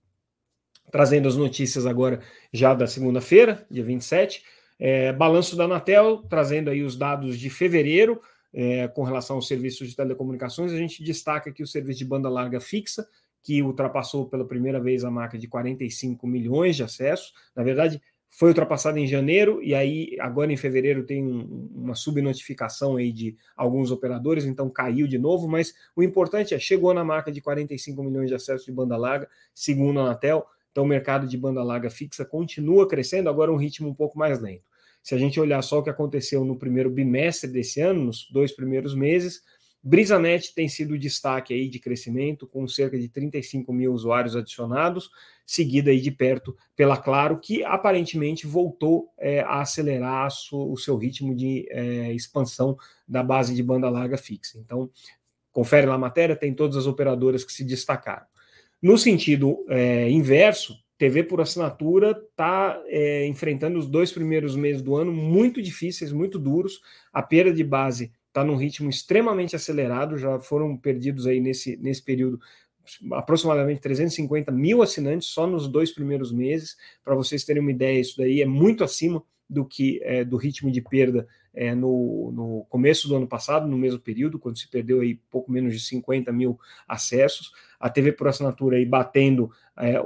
Trazendo 0.91 1.27
as 1.27 1.35
notícias 1.35 1.87
agora 1.87 2.21
já 2.53 2.75
da 2.75 2.85
segunda-feira, 2.85 3.65
dia 3.71 3.83
27, 3.83 4.43
é, 4.77 5.11
balanço 5.11 5.55
da 5.55 5.63
Anatel, 5.63 6.17
trazendo 6.29 6.69
aí 6.69 6.83
os 6.83 6.95
dados 6.95 7.39
de 7.39 7.49
fevereiro 7.49 8.21
é, 8.53 8.87
com 8.87 9.01
relação 9.01 9.37
aos 9.37 9.47
serviços 9.47 9.89
de 9.89 9.95
telecomunicações. 9.95 10.71
A 10.71 10.77
gente 10.77 11.03
destaca 11.03 11.49
aqui 11.49 11.63
o 11.63 11.67
serviço 11.67 11.99
de 11.99 12.05
banda 12.05 12.29
larga 12.29 12.59
fixa, 12.59 13.07
que 13.43 13.61
ultrapassou 13.61 14.27
pela 14.27 14.45
primeira 14.45 14.79
vez 14.79 15.03
a 15.03 15.11
marca 15.11 15.37
de 15.37 15.47
45 15.47 16.25
milhões 16.25 16.77
de 16.77 16.83
acessos. 16.83 17.33
Na 17.53 17.61
verdade, 17.61 18.01
foi 18.29 18.49
ultrapassado 18.49 18.97
em 18.97 19.05
janeiro 19.05 19.61
e 19.61 19.75
aí 19.75 20.17
agora 20.19 20.51
em 20.51 20.57
fevereiro 20.57 21.05
tem 21.05 21.23
um, 21.23 21.69
uma 21.75 21.93
subnotificação 21.93 22.95
aí 22.95 23.11
de 23.11 23.35
alguns 23.55 23.91
operadores, 23.91 24.45
então 24.45 24.69
caiu 24.69 25.07
de 25.07 25.19
novo, 25.19 25.47
mas 25.47 25.73
o 25.95 26.01
importante 26.01 26.55
é 26.55 26.59
chegou 26.59 26.93
na 26.93 27.03
marca 27.03 27.31
de 27.31 27.41
45 27.41 28.01
milhões 28.01 28.29
de 28.29 28.35
acessos 28.35 28.65
de 28.65 28.71
banda 28.71 28.97
larga, 28.97 29.29
segundo 29.53 29.99
a 29.99 30.03
Anatel, 30.03 30.47
então 30.71 30.83
o 30.83 30.87
mercado 30.87 31.27
de 31.27 31.37
banda 31.37 31.61
larga 31.61 31.91
fixa 31.91 32.25
continua 32.25 32.87
crescendo, 32.87 33.29
agora 33.29 33.51
um 33.51 33.57
ritmo 33.57 33.87
um 33.87 33.93
pouco 33.93 34.17
mais 34.17 34.39
lento. 34.39 34.63
Se 35.03 35.13
a 35.13 35.17
gente 35.17 35.39
olhar 35.39 35.61
só 35.61 35.79
o 35.79 35.83
que 35.83 35.89
aconteceu 35.89 36.43
no 36.43 36.57
primeiro 36.57 36.89
bimestre 36.89 37.51
desse 37.51 37.81
ano, 37.81 38.05
nos 38.05 38.27
dois 38.31 38.51
primeiros 38.51 38.95
meses, 38.95 39.43
BrisaNet 39.83 40.53
tem 40.55 40.69
sido 40.69 40.97
destaque 40.97 41.53
aí 41.53 41.67
de 41.67 41.77
crescimento, 41.77 42.47
com 42.47 42.65
cerca 42.67 42.97
de 42.97 43.09
35 43.09 43.73
mil 43.73 43.91
usuários 43.91 44.33
adicionados, 44.33 45.09
seguida 45.45 45.91
aí 45.91 45.99
de 45.99 46.09
perto 46.09 46.55
pela 46.73 46.95
Claro, 46.95 47.37
que 47.37 47.65
aparentemente 47.65 48.47
voltou 48.47 49.09
é, 49.19 49.41
a 49.41 49.59
acelerar 49.59 50.29
o 50.53 50.77
seu 50.77 50.95
ritmo 50.95 51.35
de 51.35 51.67
é, 51.69 52.13
expansão 52.13 52.77
da 53.05 53.21
base 53.21 53.53
de 53.53 53.61
banda 53.61 53.89
larga 53.89 54.17
fixa. 54.17 54.57
Então, 54.57 54.89
confere 55.51 55.85
lá 55.85 55.95
a 55.95 55.99
matéria, 55.99 56.35
tem 56.35 56.53
todas 56.53 56.77
as 56.77 56.87
operadoras 56.87 57.43
que 57.43 57.51
se 57.51 57.65
destacaram. 57.65 58.25
No 58.81 58.97
sentido 58.97 59.65
é, 59.69 60.09
inverso, 60.09 60.77
TV 60.97 61.23
por 61.23 61.41
assinatura 61.41 62.11
está 62.11 62.81
é, 62.85 63.25
enfrentando 63.27 63.77
os 63.77 63.87
dois 63.87 64.11
primeiros 64.13 64.55
meses 64.55 64.81
do 64.81 64.95
ano 64.95 65.11
muito 65.11 65.61
difíceis, 65.61 66.13
muito 66.13 66.39
duros. 66.39 66.79
A 67.11 67.21
perda 67.21 67.53
de 67.53 67.63
base 67.63 68.13
está 68.33 68.43
num 68.43 68.55
ritmo 68.55 68.89
extremamente 68.89 69.55
acelerado, 69.55 70.17
já 70.17 70.39
foram 70.39 70.75
perdidos 70.75 71.27
aí 71.27 71.39
nesse, 71.39 71.77
nesse 71.77 72.01
período 72.01 72.39
aproximadamente 73.11 73.79
350 73.79 74.51
mil 74.51 74.81
assinantes 74.81 75.27
só 75.29 75.45
nos 75.45 75.67
dois 75.67 75.91
primeiros 75.91 76.31
meses. 76.31 76.75
Para 77.05 77.15
vocês 77.15 77.45
terem 77.45 77.61
uma 77.61 77.71
ideia, 77.71 77.99
isso 77.99 78.17
daí 78.17 78.41
é 78.41 78.45
muito 78.45 78.83
acima 78.83 79.23
do 79.47 79.63
que 79.63 80.01
é, 80.03 80.25
do 80.25 80.35
ritmo 80.35 80.71
de 80.71 80.81
perda 80.81 81.27
é, 81.53 81.75
no, 81.75 82.31
no, 82.33 82.65
começo 82.67 83.07
do 83.07 83.15
ano 83.15 83.27
passado, 83.27 83.67
no 83.67 83.77
mesmo 83.77 83.99
período, 83.99 84.39
quando 84.39 84.57
se 84.57 84.67
perdeu 84.67 85.01
aí 85.01 85.19
pouco 85.29 85.51
menos 85.51 85.73
de 85.73 85.79
50 85.79 86.31
mil 86.31 86.59
acessos. 86.87 87.51
A 87.79 87.89
TV 87.89 88.11
por 88.13 88.27
assinatura 88.27 88.77
aí 88.77 88.85
batendo 88.85 89.51
é, 89.77 90.01
o, 90.01 90.05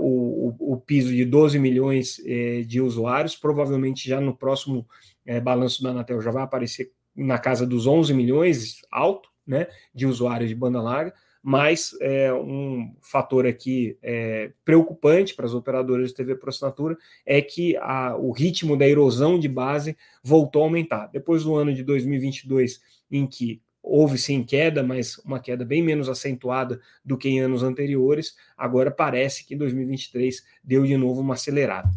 o, 0.60 0.74
o, 0.74 0.78
piso 0.78 1.10
de 1.10 1.24
12 1.24 1.58
milhões 1.58 2.22
é, 2.26 2.62
de 2.64 2.82
usuários, 2.82 3.38
provavelmente 3.38 4.08
já 4.08 4.20
no 4.20 4.36
próximo 4.36 4.86
é, 5.26 5.40
balanço 5.40 5.82
da 5.82 5.92
Anatel 5.92 6.22
já 6.22 6.32
vai 6.32 6.44
aparecer 6.44 6.92
na 7.18 7.40
casa 7.40 7.66
dos 7.66 7.88
11 7.88 8.14
milhões, 8.14 8.82
alto, 8.92 9.30
né, 9.46 9.68
de 9.94 10.06
usuários 10.06 10.50
de 10.50 10.56
banda 10.56 10.82
larga, 10.82 11.14
mas 11.42 11.96
é, 12.02 12.34
um 12.34 12.94
fator 13.02 13.48
aqui 13.48 13.98
é, 14.04 14.52
preocupante 14.66 15.34
para 15.34 15.46
as 15.46 15.54
operadoras 15.54 16.10
de 16.10 16.16
TV 16.16 16.36
por 16.36 16.50
assinatura 16.50 16.98
é 17.26 17.42
que 17.42 17.78
a, 17.78 18.18
o 18.18 18.32
ritmo 18.32 18.76
da 18.76 18.88
erosão 18.88 19.40
de 19.40 19.48
base 19.48 19.96
voltou 20.22 20.62
a 20.62 20.66
aumentar. 20.66 21.08
Depois 21.08 21.46
do 21.46 21.56
ano 21.56 21.74
de 21.74 21.84
2022, 21.84 22.82
em 23.10 23.26
que 23.26 23.62
houve 23.82 24.18
sim 24.18 24.44
queda, 24.44 24.84
mas 24.84 25.18
uma 25.20 25.40
queda 25.40 25.64
bem 25.64 25.82
menos 25.82 26.10
acentuada 26.10 26.82
do 27.06 27.18
que 27.18 27.30
em 27.30 27.40
anos 27.40 27.64
anteriores, 27.64 28.36
agora 28.58 28.92
parece 28.92 29.46
que 29.46 29.56
2023 29.56 30.44
deu 30.62 30.84
de 30.84 30.98
novo 30.98 31.22
uma 31.22 31.36
acelerada 31.36 31.90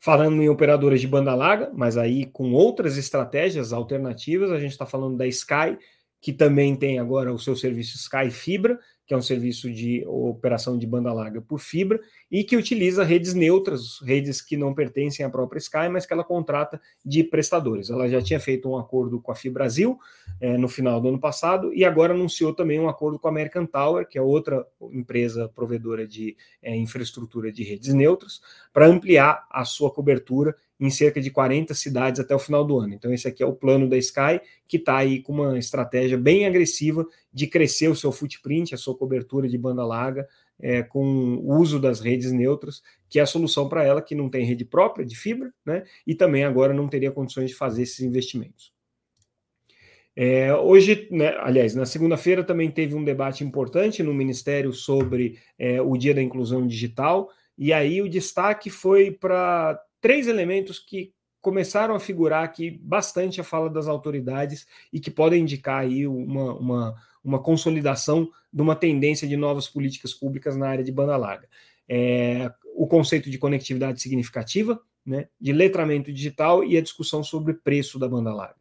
falando 0.00 0.42
em 0.42 0.48
operadoras 0.48 1.00
de 1.00 1.06
banda 1.06 1.34
larga, 1.34 1.70
mas 1.74 1.96
aí 1.98 2.24
com 2.24 2.52
outras 2.52 2.96
estratégias 2.96 3.72
alternativas, 3.72 4.50
a 4.50 4.58
gente 4.58 4.72
está 4.72 4.86
falando 4.86 5.16
da 5.16 5.26
Sky, 5.26 5.78
que 6.20 6.32
também 6.32 6.74
tem 6.74 6.98
agora 6.98 7.32
o 7.32 7.38
seu 7.38 7.54
serviço 7.54 7.96
Sky 7.96 8.30
Fibra, 8.30 8.78
que 9.06 9.14
é 9.14 9.16
um 9.16 9.22
serviço 9.22 9.70
de 9.70 10.04
operação 10.06 10.78
de 10.78 10.86
banda 10.86 11.12
larga 11.12 11.42
por 11.42 11.58
fibra, 11.58 12.00
e 12.30 12.44
que 12.44 12.56
utiliza 12.56 13.02
redes 13.02 13.34
neutras, 13.34 13.98
redes 14.02 14.40
que 14.40 14.56
não 14.56 14.72
pertencem 14.72 15.26
à 15.26 15.28
própria 15.28 15.58
Sky, 15.58 15.88
mas 15.90 16.06
que 16.06 16.12
ela 16.12 16.22
contrata 16.22 16.80
de 17.04 17.24
prestadores. 17.24 17.90
Ela 17.90 18.08
já 18.08 18.22
tinha 18.22 18.38
feito 18.38 18.70
um 18.70 18.78
acordo 18.78 19.20
com 19.20 19.32
a 19.32 19.34
Fibrasil 19.34 19.98
é, 20.40 20.56
no 20.56 20.68
final 20.68 21.00
do 21.00 21.08
ano 21.08 21.18
passado, 21.18 21.74
e 21.74 21.84
agora 21.84 22.14
anunciou 22.14 22.54
também 22.54 22.78
um 22.78 22.88
acordo 22.88 23.18
com 23.18 23.26
a 23.26 23.30
American 23.30 23.66
Tower, 23.66 24.06
que 24.06 24.16
é 24.16 24.22
outra 24.22 24.64
empresa 24.92 25.48
provedora 25.48 26.06
de 26.06 26.36
é, 26.62 26.76
infraestrutura 26.76 27.50
de 27.50 27.64
redes 27.64 27.92
neutras, 27.92 28.40
para 28.72 28.86
ampliar 28.86 29.46
a 29.50 29.64
sua 29.64 29.90
cobertura 29.90 30.54
em 30.78 30.88
cerca 30.88 31.20
de 31.20 31.30
40 31.30 31.74
cidades 31.74 32.20
até 32.20 32.34
o 32.34 32.38
final 32.38 32.64
do 32.64 32.78
ano. 32.78 32.94
Então, 32.94 33.12
esse 33.12 33.28
aqui 33.28 33.42
é 33.42 33.46
o 33.46 33.52
plano 33.52 33.86
da 33.86 33.98
Sky, 33.98 34.40
que 34.66 34.78
está 34.78 34.96
aí 34.96 35.20
com 35.20 35.32
uma 35.32 35.58
estratégia 35.58 36.16
bem 36.16 36.46
agressiva 36.46 37.06
de 37.32 37.46
crescer 37.46 37.88
o 37.88 37.94
seu 37.94 38.10
footprint, 38.10 38.74
a 38.74 38.78
sua 38.78 38.96
cobertura 38.96 39.46
de 39.46 39.58
banda 39.58 39.84
larga, 39.84 40.26
é, 40.62 40.82
com 40.82 41.36
o 41.36 41.58
uso 41.58 41.80
das 41.80 42.00
redes 42.00 42.32
neutras, 42.32 42.82
que 43.08 43.18
é 43.18 43.22
a 43.22 43.26
solução 43.26 43.68
para 43.68 43.84
ela, 43.84 44.02
que 44.02 44.14
não 44.14 44.28
tem 44.28 44.44
rede 44.44 44.64
própria 44.64 45.04
de 45.04 45.16
fibra, 45.16 45.52
né? 45.64 45.84
E 46.06 46.14
também 46.14 46.44
agora 46.44 46.74
não 46.74 46.88
teria 46.88 47.10
condições 47.10 47.50
de 47.50 47.56
fazer 47.56 47.82
esses 47.82 48.00
investimentos. 48.00 48.72
É, 50.14 50.54
hoje, 50.54 51.08
né, 51.10 51.36
aliás, 51.38 51.74
na 51.74 51.86
segunda-feira 51.86 52.44
também 52.44 52.70
teve 52.70 52.94
um 52.94 53.04
debate 53.04 53.44
importante 53.44 54.02
no 54.02 54.12
Ministério 54.12 54.72
sobre 54.72 55.38
é, 55.58 55.80
o 55.80 55.96
Dia 55.96 56.12
da 56.12 56.22
Inclusão 56.22 56.66
Digital, 56.66 57.30
e 57.56 57.72
aí 57.72 58.02
o 58.02 58.08
destaque 58.08 58.70
foi 58.70 59.10
para 59.10 59.80
três 60.00 60.26
elementos 60.26 60.78
que 60.78 61.12
começaram 61.40 61.94
a 61.94 62.00
figurar 62.00 62.44
aqui 62.44 62.70
bastante 62.82 63.40
a 63.40 63.44
fala 63.44 63.70
das 63.70 63.88
autoridades 63.88 64.66
e 64.92 65.00
que 65.00 65.10
podem 65.10 65.42
indicar 65.42 65.80
aí 65.80 66.06
uma, 66.06 66.54
uma, 66.54 66.94
uma 67.24 67.38
consolidação 67.42 68.30
de 68.52 68.62
uma 68.62 68.76
tendência 68.76 69.26
de 69.26 69.36
novas 69.36 69.68
políticas 69.68 70.12
públicas 70.12 70.56
na 70.56 70.68
área 70.68 70.84
de 70.84 70.92
banda 70.92 71.16
larga. 71.16 71.48
É, 71.88 72.52
o 72.74 72.86
conceito 72.86 73.30
de 73.30 73.38
conectividade 73.38 74.00
significativa, 74.00 74.80
né, 75.04 75.28
de 75.40 75.52
letramento 75.52 76.12
digital 76.12 76.62
e 76.62 76.76
a 76.76 76.82
discussão 76.82 77.22
sobre 77.22 77.54
preço 77.54 77.98
da 77.98 78.08
banda 78.08 78.32
larga. 78.32 78.60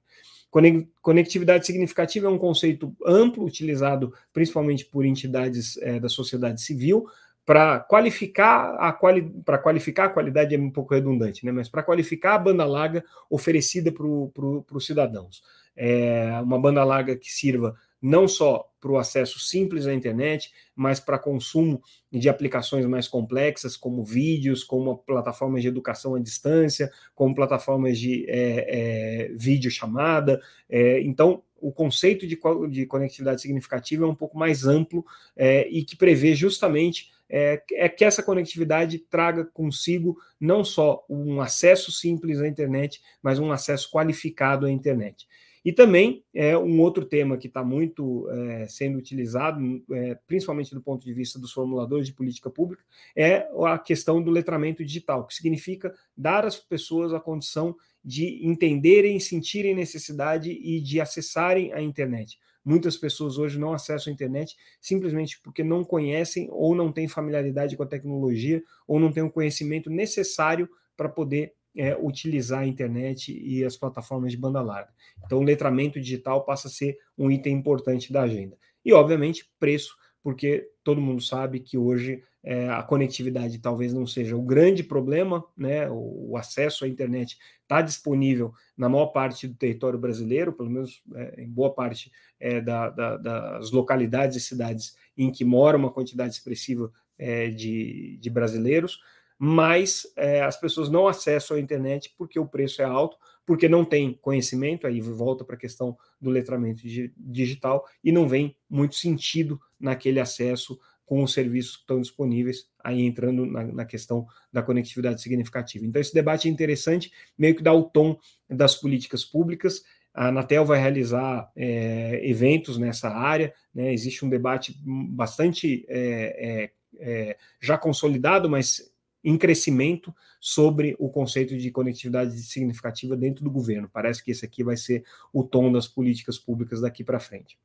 Conectividade 1.01 1.65
significativa 1.65 2.25
é 2.25 2.29
um 2.29 2.37
conceito 2.37 2.95
amplo, 3.05 3.45
utilizado 3.45 4.11
principalmente 4.33 4.83
por 4.83 5.05
entidades 5.05 5.77
é, 5.77 5.99
da 5.99 6.09
sociedade 6.09 6.59
civil, 6.61 7.05
para 7.49 7.79
qualificar 7.79 8.75
a 8.75 8.93
quali 8.93 9.23
para 9.43 9.57
qualificar 9.57 10.05
a 10.05 10.09
qualidade 10.09 10.53
é 10.53 10.59
um 10.59 10.69
pouco 10.69 10.93
redundante, 10.93 11.43
né? 11.43 11.51
Mas 11.51 11.67
para 11.67 11.81
qualificar 11.81 12.35
a 12.35 12.37
banda 12.37 12.63
larga 12.63 13.03
oferecida 13.27 13.91
para 13.91 14.05
os 14.05 14.85
cidadãos, 14.85 15.41
é 15.75 16.39
uma 16.43 16.59
banda 16.59 16.83
larga 16.83 17.15
que 17.15 17.31
sirva 17.31 17.75
não 17.99 18.27
só 18.27 18.69
para 18.79 18.91
o 18.91 18.99
acesso 18.99 19.39
simples 19.39 19.87
à 19.87 19.93
internet, 19.95 20.53
mas 20.75 20.99
para 20.99 21.17
consumo 21.17 21.81
de 22.11 22.29
aplicações 22.29 22.85
mais 22.85 23.07
complexas, 23.07 23.75
como 23.75 24.05
vídeos, 24.05 24.63
como 24.63 24.99
plataformas 24.99 25.63
de 25.63 25.69
educação 25.69 26.13
à 26.13 26.19
distância, 26.19 26.91
como 27.15 27.33
plataformas 27.33 27.97
de 27.97 28.25
é, 28.29 29.29
é, 29.29 29.31
vídeo 29.35 29.71
chamada. 29.71 30.39
É, 30.69 31.01
então, 31.01 31.41
o 31.59 31.71
conceito 31.71 32.27
de, 32.27 32.39
de, 32.69 32.85
conectividade 32.85 33.41
significativa 33.41 34.05
é 34.05 34.07
um 34.07 34.15
pouco 34.15 34.37
mais 34.37 34.67
amplo 34.67 35.03
é, 35.35 35.67
e 35.67 35.83
que 35.83 35.97
prevê 35.97 36.35
justamente 36.35 37.09
é, 37.29 37.61
é 37.73 37.87
que 37.87 38.03
essa 38.03 38.23
conectividade 38.23 38.97
traga 38.99 39.45
consigo 39.45 40.17
não 40.39 40.63
só 40.63 41.05
um 41.09 41.39
acesso 41.39 41.91
simples 41.91 42.41
à 42.41 42.47
internet, 42.47 43.01
mas 43.21 43.39
um 43.39 43.51
acesso 43.51 43.91
qualificado 43.91 44.65
à 44.65 44.71
internet. 44.71 45.27
E 45.63 45.73
também 45.73 46.23
é 46.33 46.57
um 46.57 46.79
outro 46.79 47.05
tema 47.05 47.37
que 47.37 47.47
está 47.47 47.63
muito 47.63 48.29
é, 48.29 48.67
sendo 48.67 48.97
utilizado, 48.97 49.59
é, 49.91 50.17
principalmente 50.25 50.73
do 50.73 50.81
ponto 50.81 51.05
de 51.05 51.13
vista 51.13 51.37
dos 51.37 51.51
formuladores 51.51 52.07
de 52.07 52.13
política 52.13 52.49
pública, 52.49 52.83
é 53.15 53.47
a 53.65 53.77
questão 53.77 54.21
do 54.21 54.31
letramento 54.31 54.83
digital, 54.83 55.27
que 55.27 55.33
significa 55.33 55.93
dar 56.15 56.45
às 56.45 56.57
pessoas 56.57 57.13
a 57.13 57.19
condição 57.19 57.75
de 58.03 58.45
entenderem, 58.47 59.19
sentirem 59.19 59.75
necessidade 59.75 60.49
e 60.49 60.79
de 60.79 61.01
acessarem 61.01 61.73
a 61.73 61.81
internet. 61.81 62.39
Muitas 62.63 62.97
pessoas 62.97 63.37
hoje 63.37 63.57
não 63.57 63.73
acessam 63.73 64.11
a 64.11 64.13
internet 64.13 64.55
simplesmente 64.81 65.39
porque 65.41 65.63
não 65.63 65.83
conhecem 65.83 66.47
ou 66.51 66.75
não 66.75 66.91
têm 66.91 67.07
familiaridade 67.07 67.75
com 67.77 67.83
a 67.83 67.87
tecnologia 67.87 68.61
ou 68.87 68.99
não 68.99 69.11
têm 69.11 69.23
o 69.23 69.31
conhecimento 69.31 69.89
necessário 69.89 70.69
para 70.95 71.09
poder 71.09 71.53
é, 71.75 71.95
utilizar 71.95 72.61
a 72.61 72.67
internet 72.67 73.31
e 73.31 73.63
as 73.63 73.77
plataformas 73.77 74.31
de 74.31 74.37
banda 74.37 74.61
larga. 74.61 74.91
Então, 75.25 75.39
o 75.39 75.43
letramento 75.43 75.99
digital 75.99 76.43
passa 76.43 76.67
a 76.67 76.71
ser 76.71 76.97
um 77.17 77.31
item 77.31 77.57
importante 77.57 78.11
da 78.11 78.23
agenda. 78.23 78.57
E, 78.83 78.91
obviamente, 78.91 79.49
preço, 79.59 79.95
porque 80.21 80.69
todo 80.83 81.01
mundo 81.01 81.21
sabe 81.21 81.59
que 81.59 81.77
hoje 81.77 82.21
é, 82.43 82.69
a 82.69 82.81
conectividade 82.81 83.59
talvez 83.59 83.93
não 83.93 84.07
seja 84.07 84.35
o 84.35 84.41
grande 84.41 84.83
problema, 84.83 85.43
né? 85.57 85.89
O, 85.89 86.31
o 86.31 86.37
acesso 86.37 86.85
à 86.85 86.87
internet 86.87 87.37
está 87.61 87.81
disponível 87.81 88.53
na 88.77 88.87
maior 88.87 89.07
parte 89.07 89.47
do 89.47 89.55
território 89.55 89.99
brasileiro, 89.99 90.53
pelo 90.53 90.69
menos 90.69 91.01
é, 91.15 91.43
em 91.43 91.49
boa 91.49 91.73
parte 91.73 92.11
é, 92.39 92.61
da, 92.61 92.89
da, 92.89 93.17
das 93.17 93.71
localidades 93.71 94.37
e 94.37 94.39
cidades 94.39 94.95
em 95.17 95.31
que 95.31 95.43
mora 95.43 95.77
uma 95.77 95.91
quantidade 95.91 96.33
expressiva 96.33 96.91
é, 97.17 97.49
de, 97.49 98.17
de 98.21 98.29
brasileiros 98.29 98.99
mas 99.41 100.05
é, 100.17 100.41
as 100.41 100.59
pessoas 100.59 100.89
não 100.89 101.07
acessam 101.07 101.55
a 101.55 101.59
internet 101.61 102.13
porque 102.17 102.37
o 102.37 102.45
preço 102.45 102.81
é 102.81 102.85
alto, 102.85 103.15
porque 103.45 103.69
não 103.69 103.85
tem 103.85 104.13
conhecimento, 104.21 104.85
aí 104.85 104.99
volta 104.99 105.45
para 105.45 105.55
a 105.55 105.59
questão 105.59 105.97
do 106.19 106.29
letramento 106.29 106.83
digital, 107.17 107.85
e 108.03 108.11
não 108.11 108.27
vem 108.27 108.53
muito 108.69 108.95
sentido 108.95 109.57
naquele 109.79 110.19
acesso 110.19 110.77
com 111.09 111.23
os 111.23 111.33
serviços 111.33 111.75
que 111.75 111.81
estão 111.81 111.99
disponíveis, 111.99 112.67
aí 112.83 113.01
entrando 113.01 113.43
na, 113.43 113.63
na, 113.63 113.83
questão 113.83 114.27
da 114.53 114.61
conectividade 114.61 115.19
significativa. 115.19 115.83
Então, 115.83 115.99
esse 115.99 116.13
debate 116.13 116.47
é 116.47 116.51
interessante, 116.51 117.11
meio 117.35 117.55
que 117.55 117.63
dá 117.63 117.73
o 117.73 117.81
tom 117.81 118.15
das 118.47 118.75
políticas 118.75 119.25
públicas. 119.25 119.81
A 120.13 120.27
Anatel 120.27 120.63
vai 120.63 120.79
realizar 120.79 121.51
é, 121.55 122.21
eventos 122.23 122.77
nessa 122.77 123.09
área, 123.09 123.51
né? 123.73 123.91
existe 123.91 124.23
um 124.23 124.29
debate 124.29 124.79
bastante 124.85 125.83
é, 125.89 126.69
é, 126.99 127.37
já 127.59 127.75
consolidado, 127.75 128.47
mas 128.47 128.93
em 129.23 129.35
crescimento 129.35 130.15
sobre 130.39 130.95
o 130.99 131.09
conceito 131.09 131.57
de 131.57 131.71
conectividade 131.71 132.37
significativa 132.37 133.17
dentro 133.17 133.43
do 133.43 133.49
governo. 133.49 133.89
Parece 133.91 134.23
que 134.23 134.29
esse 134.29 134.45
aqui 134.45 134.63
vai 134.63 134.77
ser 134.77 135.03
o 135.33 135.43
tom 135.43 135.71
das 135.71 135.87
políticas 135.87 136.37
públicas 136.37 136.81
daqui 136.81 137.03
para 137.03 137.19
frente. 137.19 137.57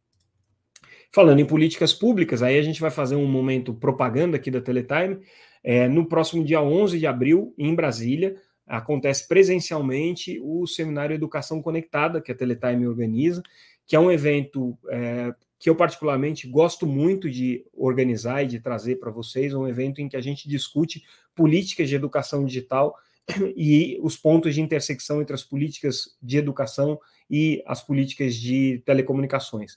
Falando 1.14 1.38
em 1.38 1.46
políticas 1.46 1.94
públicas, 1.94 2.42
aí 2.42 2.58
a 2.58 2.62
gente 2.62 2.80
vai 2.80 2.90
fazer 2.90 3.14
um 3.14 3.24
momento 3.24 3.72
propaganda 3.72 4.36
aqui 4.36 4.50
da 4.50 4.60
Teletime. 4.60 5.20
É, 5.62 5.86
no 5.86 6.08
próximo 6.08 6.44
dia 6.44 6.60
11 6.60 6.98
de 6.98 7.06
abril, 7.06 7.54
em 7.56 7.72
Brasília, 7.72 8.34
acontece 8.66 9.28
presencialmente 9.28 10.40
o 10.42 10.66
Seminário 10.66 11.14
Educação 11.14 11.62
Conectada, 11.62 12.20
que 12.20 12.32
a 12.32 12.34
Teletime 12.34 12.88
organiza, 12.88 13.44
que 13.86 13.94
é 13.94 14.00
um 14.00 14.10
evento 14.10 14.76
é, 14.88 15.32
que 15.56 15.70
eu 15.70 15.76
particularmente 15.76 16.48
gosto 16.48 16.84
muito 16.84 17.30
de 17.30 17.64
organizar 17.72 18.42
e 18.42 18.48
de 18.48 18.58
trazer 18.58 18.96
para 18.96 19.12
vocês, 19.12 19.54
um 19.54 19.68
evento 19.68 20.00
em 20.00 20.08
que 20.08 20.16
a 20.16 20.20
gente 20.20 20.48
discute 20.48 21.04
políticas 21.32 21.88
de 21.88 21.94
educação 21.94 22.44
digital 22.44 22.92
e 23.56 24.00
os 24.02 24.16
pontos 24.16 24.52
de 24.52 24.60
intersecção 24.60 25.22
entre 25.22 25.34
as 25.34 25.44
políticas 25.44 26.16
de 26.20 26.38
educação 26.38 26.98
e 27.30 27.62
as 27.68 27.80
políticas 27.80 28.34
de 28.34 28.82
telecomunicações. 28.84 29.76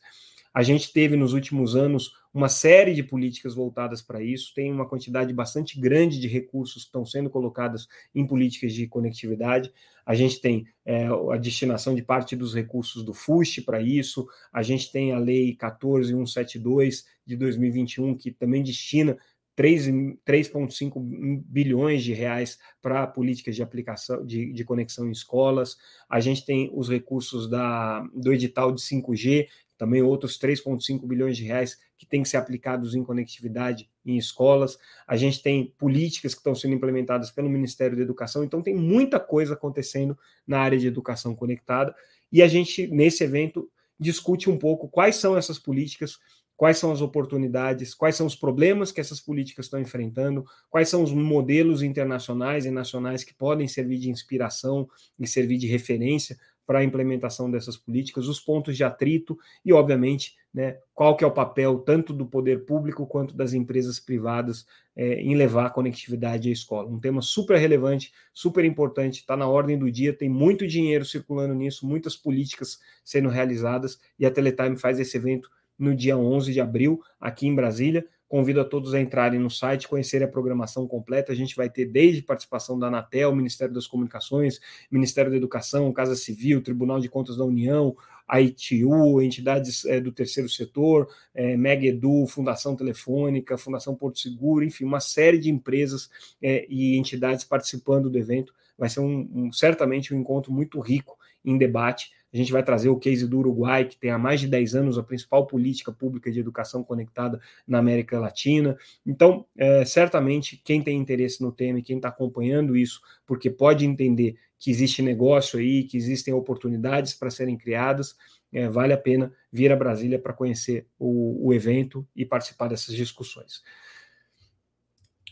A 0.58 0.64
gente 0.64 0.92
teve 0.92 1.16
nos 1.16 1.34
últimos 1.34 1.76
anos 1.76 2.14
uma 2.34 2.50
série 2.50 2.96
de 2.96 3.04
políticas 3.04 3.54
voltadas 3.54 4.02
para 4.02 4.24
isso, 4.24 4.56
tem 4.56 4.72
uma 4.72 4.90
quantidade 4.90 5.32
bastante 5.32 5.80
grande 5.80 6.20
de 6.20 6.28
recursos 6.28 6.82
que 6.82 6.88
estão 6.88 7.06
sendo 7.06 7.30
colocados 7.30 7.88
em 8.16 8.26
políticas 8.26 8.74
de 8.74 8.88
conectividade. 8.88 9.72
A 10.04 10.16
gente 10.16 10.42
tem 10.42 10.66
é, 10.84 11.06
a 11.06 11.38
destinação 11.38 11.94
de 11.94 12.02
parte 12.02 12.36
dos 12.36 12.56
recursos 12.56 13.04
do 13.06 13.14
FUST 13.14 13.62
para 13.62 13.80
isso, 13.80 14.28
a 14.52 14.64
gente 14.64 14.92
tem 14.92 15.12
a 15.12 15.20
Lei 15.20 15.56
14172 15.56 17.06
de 17.24 17.36
2021, 17.36 18.18
que 18.18 18.32
também 18.32 18.64
destina 18.64 19.16
3,5 19.56 21.44
bilhões 21.46 22.04
de 22.04 22.14
reais 22.14 22.60
para 22.80 23.08
políticas 23.08 23.56
de 23.56 23.64
aplicação 23.64 24.24
de, 24.24 24.54
de, 24.54 24.64
conexão 24.64 25.08
em 25.08 25.12
escolas. 25.12 25.78
A 26.08 26.20
gente 26.20 26.46
tem 26.46 26.70
os 26.74 26.90
recursos 26.90 27.50
da, 27.50 28.02
do 28.14 28.32
edital 28.32 28.72
de 28.72 28.82
5G, 28.82 29.48
também 29.78 30.02
outros 30.02 30.40
3,5 30.40 31.06
bilhões 31.06 31.38
de 31.38 31.44
reais 31.44 31.78
que 31.98 32.06
têm 32.06 32.24
que 32.24 32.30
ser 32.30 32.38
aplicados 32.38 32.96
em 32.96 33.04
conectividade 33.04 33.90
em 34.06 34.18
escolas. 34.18 34.78
A 35.08 35.16
gente 35.16 35.42
tem 35.42 35.74
políticas 35.78 36.34
que 36.34 36.40
estão 36.40 36.56
sendo 36.56 36.74
implementadas 36.74 37.32
pelo 37.32 37.50
Ministério 37.50 37.96
da 37.96 38.04
Educação, 38.04 38.44
então 38.44 38.62
tem 38.62 38.76
muita 38.76 39.20
coisa 39.20 39.54
acontecendo 39.54 40.18
na 40.46 40.60
área 40.60 40.78
de 40.78 40.88
educação 40.88 41.36
conectada. 41.36 41.96
E 42.32 42.42
a 42.42 42.48
gente, 42.48 42.88
nesse 42.88 43.24
evento, 43.24 43.70
discute 44.00 44.50
um 44.50 44.58
pouco 44.58 44.88
quais 44.88 45.16
são 45.16 45.38
essas 45.38 45.60
políticas, 45.60 46.18
quais 46.56 46.78
são 46.78 46.92
as 46.92 47.02
oportunidades, 47.02 47.94
quais 47.94 48.16
são 48.16 48.26
os 48.26 48.36
problemas 48.36 48.92
que 48.92 49.00
essas 49.00 49.22
políticas 49.22 49.68
estão 49.68 49.80
enfrentando, 49.80 50.44
quais 50.70 50.90
são 50.90 51.04
os 51.04 51.12
modelos 51.12 51.84
internacionais 51.84 52.66
e 52.66 52.72
nacionais 52.72 53.24
que 53.24 53.34
podem 53.34 53.68
servir 53.68 54.00
de 54.00 54.10
inspiração 54.10 54.90
e 55.20 55.28
servir 55.28 55.58
de 55.58 55.68
referência 55.68 56.38
para 56.68 56.80
a 56.80 56.84
implementação 56.84 57.50
dessas 57.50 57.78
políticas, 57.78 58.28
os 58.28 58.42
pontos 58.42 58.76
de 58.76 58.84
atrito 58.84 59.40
e, 59.64 59.72
obviamente, 59.72 60.36
né, 60.54 60.78
qual 60.94 61.16
que 61.16 61.24
é 61.24 61.28
o 61.28 61.32
papel 61.32 61.80
tanto 61.80 62.12
do 62.12 62.26
poder 62.26 62.66
público 62.66 63.08
quanto 63.08 63.36
das 63.36 63.54
empresas 63.54 64.02
privadas 64.02 64.66
é, 64.94 65.22
em 65.22 65.34
levar 65.34 65.68
a 65.68 65.70
conectividade 65.70 66.50
à 66.50 66.52
escola. 66.52 66.90
Um 66.90 67.00
tema 67.00 67.22
super 67.22 67.58
relevante, 67.58 68.12
super 68.34 68.66
importante, 68.66 69.22
está 69.22 69.38
na 69.38 69.48
ordem 69.48 69.80
do 69.80 69.90
dia, 69.90 70.12
tem 70.12 70.28
muito 70.28 70.68
dinheiro 70.68 71.06
circulando 71.06 71.54
nisso, 71.54 71.88
muitas 71.88 72.18
políticas 72.18 72.80
sendo 73.04 73.30
realizadas, 73.30 73.98
e 74.20 74.26
a 74.26 74.32
Teletime 74.32 74.78
faz 74.78 75.00
esse 75.00 75.16
evento 75.16 75.50
no 75.80 75.96
dia 75.96 76.18
11 76.18 76.52
de 76.52 76.60
abril, 76.60 77.00
aqui 77.20 77.48
em 77.48 77.56
Brasília. 77.56 78.06
Convido 78.28 78.60
a 78.60 78.66
todos 78.66 78.94
a 78.94 79.00
entrarem 79.00 79.40
no 79.40 79.50
site, 79.50 79.88
conhecerem 79.88 80.28
a 80.28 80.32
programação 80.32 80.88
completa. 80.88 81.32
A 81.32 81.36
gente 81.36 81.56
vai 81.56 81.70
ter 81.70 81.86
desde 81.86 82.22
participação 82.22 82.78
da 82.78 82.88
Anatel, 82.88 83.34
Ministério 83.36 83.74
das 83.74 83.88
Comunicações, 83.88 84.60
Ministério 84.92 85.32
da 85.32 85.38
Educação, 85.38 85.92
Casa 85.94 86.16
Civil, 86.16 86.62
Tribunal 86.62 87.00
de 87.00 87.08
Contas 87.08 87.38
da 87.38 87.46
União, 87.46 87.96
a 88.28 88.42
ITU, 88.42 89.22
entidades 89.22 89.86
é, 89.86 90.02
do 90.02 90.12
terceiro 90.12 90.50
setor, 90.50 91.08
é, 91.34 91.56
Mega 91.56 91.86
Edu, 91.86 92.28
Fundação 92.28 92.76
Telefônica, 92.76 93.58
Fundação 93.58 93.96
Porto 93.96 94.20
Seguro, 94.20 94.66
enfim, 94.66 94.84
uma 94.84 95.00
série 95.00 95.38
de 95.38 95.50
empresas 95.50 96.10
é, 96.42 96.66
e 96.70 96.98
entidades 96.98 97.46
participando 97.46 98.10
do 98.10 98.18
evento. 98.18 98.54
Vai 98.78 98.90
ser 98.90 99.00
um, 99.00 99.30
um, 99.34 99.54
certamente 99.54 100.14
um 100.14 100.20
encontro 100.20 100.52
muito 100.52 100.80
rico 100.82 101.18
em 101.46 101.58
debate 101.58 102.12
a 102.34 102.38
gente 102.38 102.52
vai 102.52 102.62
trazer 102.62 102.90
o 102.90 102.98
case 102.98 103.26
do 103.26 103.40
Uruguai, 103.40 103.86
que 103.86 103.98
tem 103.98 104.12
há 104.12 104.18
mais 104.18 104.40
de 104.40 104.48
10 104.48 104.76
anos 104.76 104.98
a 104.98 105.04
principal 105.04 105.48
política 105.48 105.92
pública 105.92 106.32
de 106.32 106.40
educação 106.40 106.84
conectada 106.84 107.40
na 107.66 107.80
América 107.80 108.20
Latina. 108.20 108.78
Então, 109.06 109.46
é, 109.58 109.86
certamente, 109.86 110.62
quem 110.64 110.82
tem 110.82 110.98
interesse 110.98 111.42
no 111.42 111.52
tema 111.52 111.80
e 111.80 111.84
quem 111.84 111.98
está 111.98 112.10
acompanhando 112.10 112.76
isso, 112.76 113.02
porque 113.26 113.50
pode 113.50 113.86
entender 113.86 114.36
que 114.60 114.72
existe 114.72 115.02
negócio 115.02 115.60
aí, 115.60 115.84
que 115.84 115.98
existem 115.98 116.34
oportunidades 116.34 117.14
para 117.14 117.30
serem 117.30 117.58
criadas, 117.58 118.16
é, 118.52 118.68
vale 118.68 118.94
a 118.94 118.98
pena 118.98 119.32
vir 119.52 119.72
a 119.72 119.76
Brasília 119.76 120.20
para 120.20 120.34
conhecer 120.34 120.88
o, 120.98 121.48
o 121.48 121.54
evento 121.54 122.08
e 122.16 122.26
participar 122.26 122.68
dessas 122.68 122.96
discussões. 122.96 123.62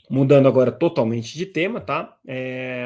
Mudando 0.09 0.47
agora 0.47 0.71
totalmente 0.71 1.35
de 1.35 1.45
tema, 1.45 1.81
tá? 1.81 2.17
É, 2.27 2.85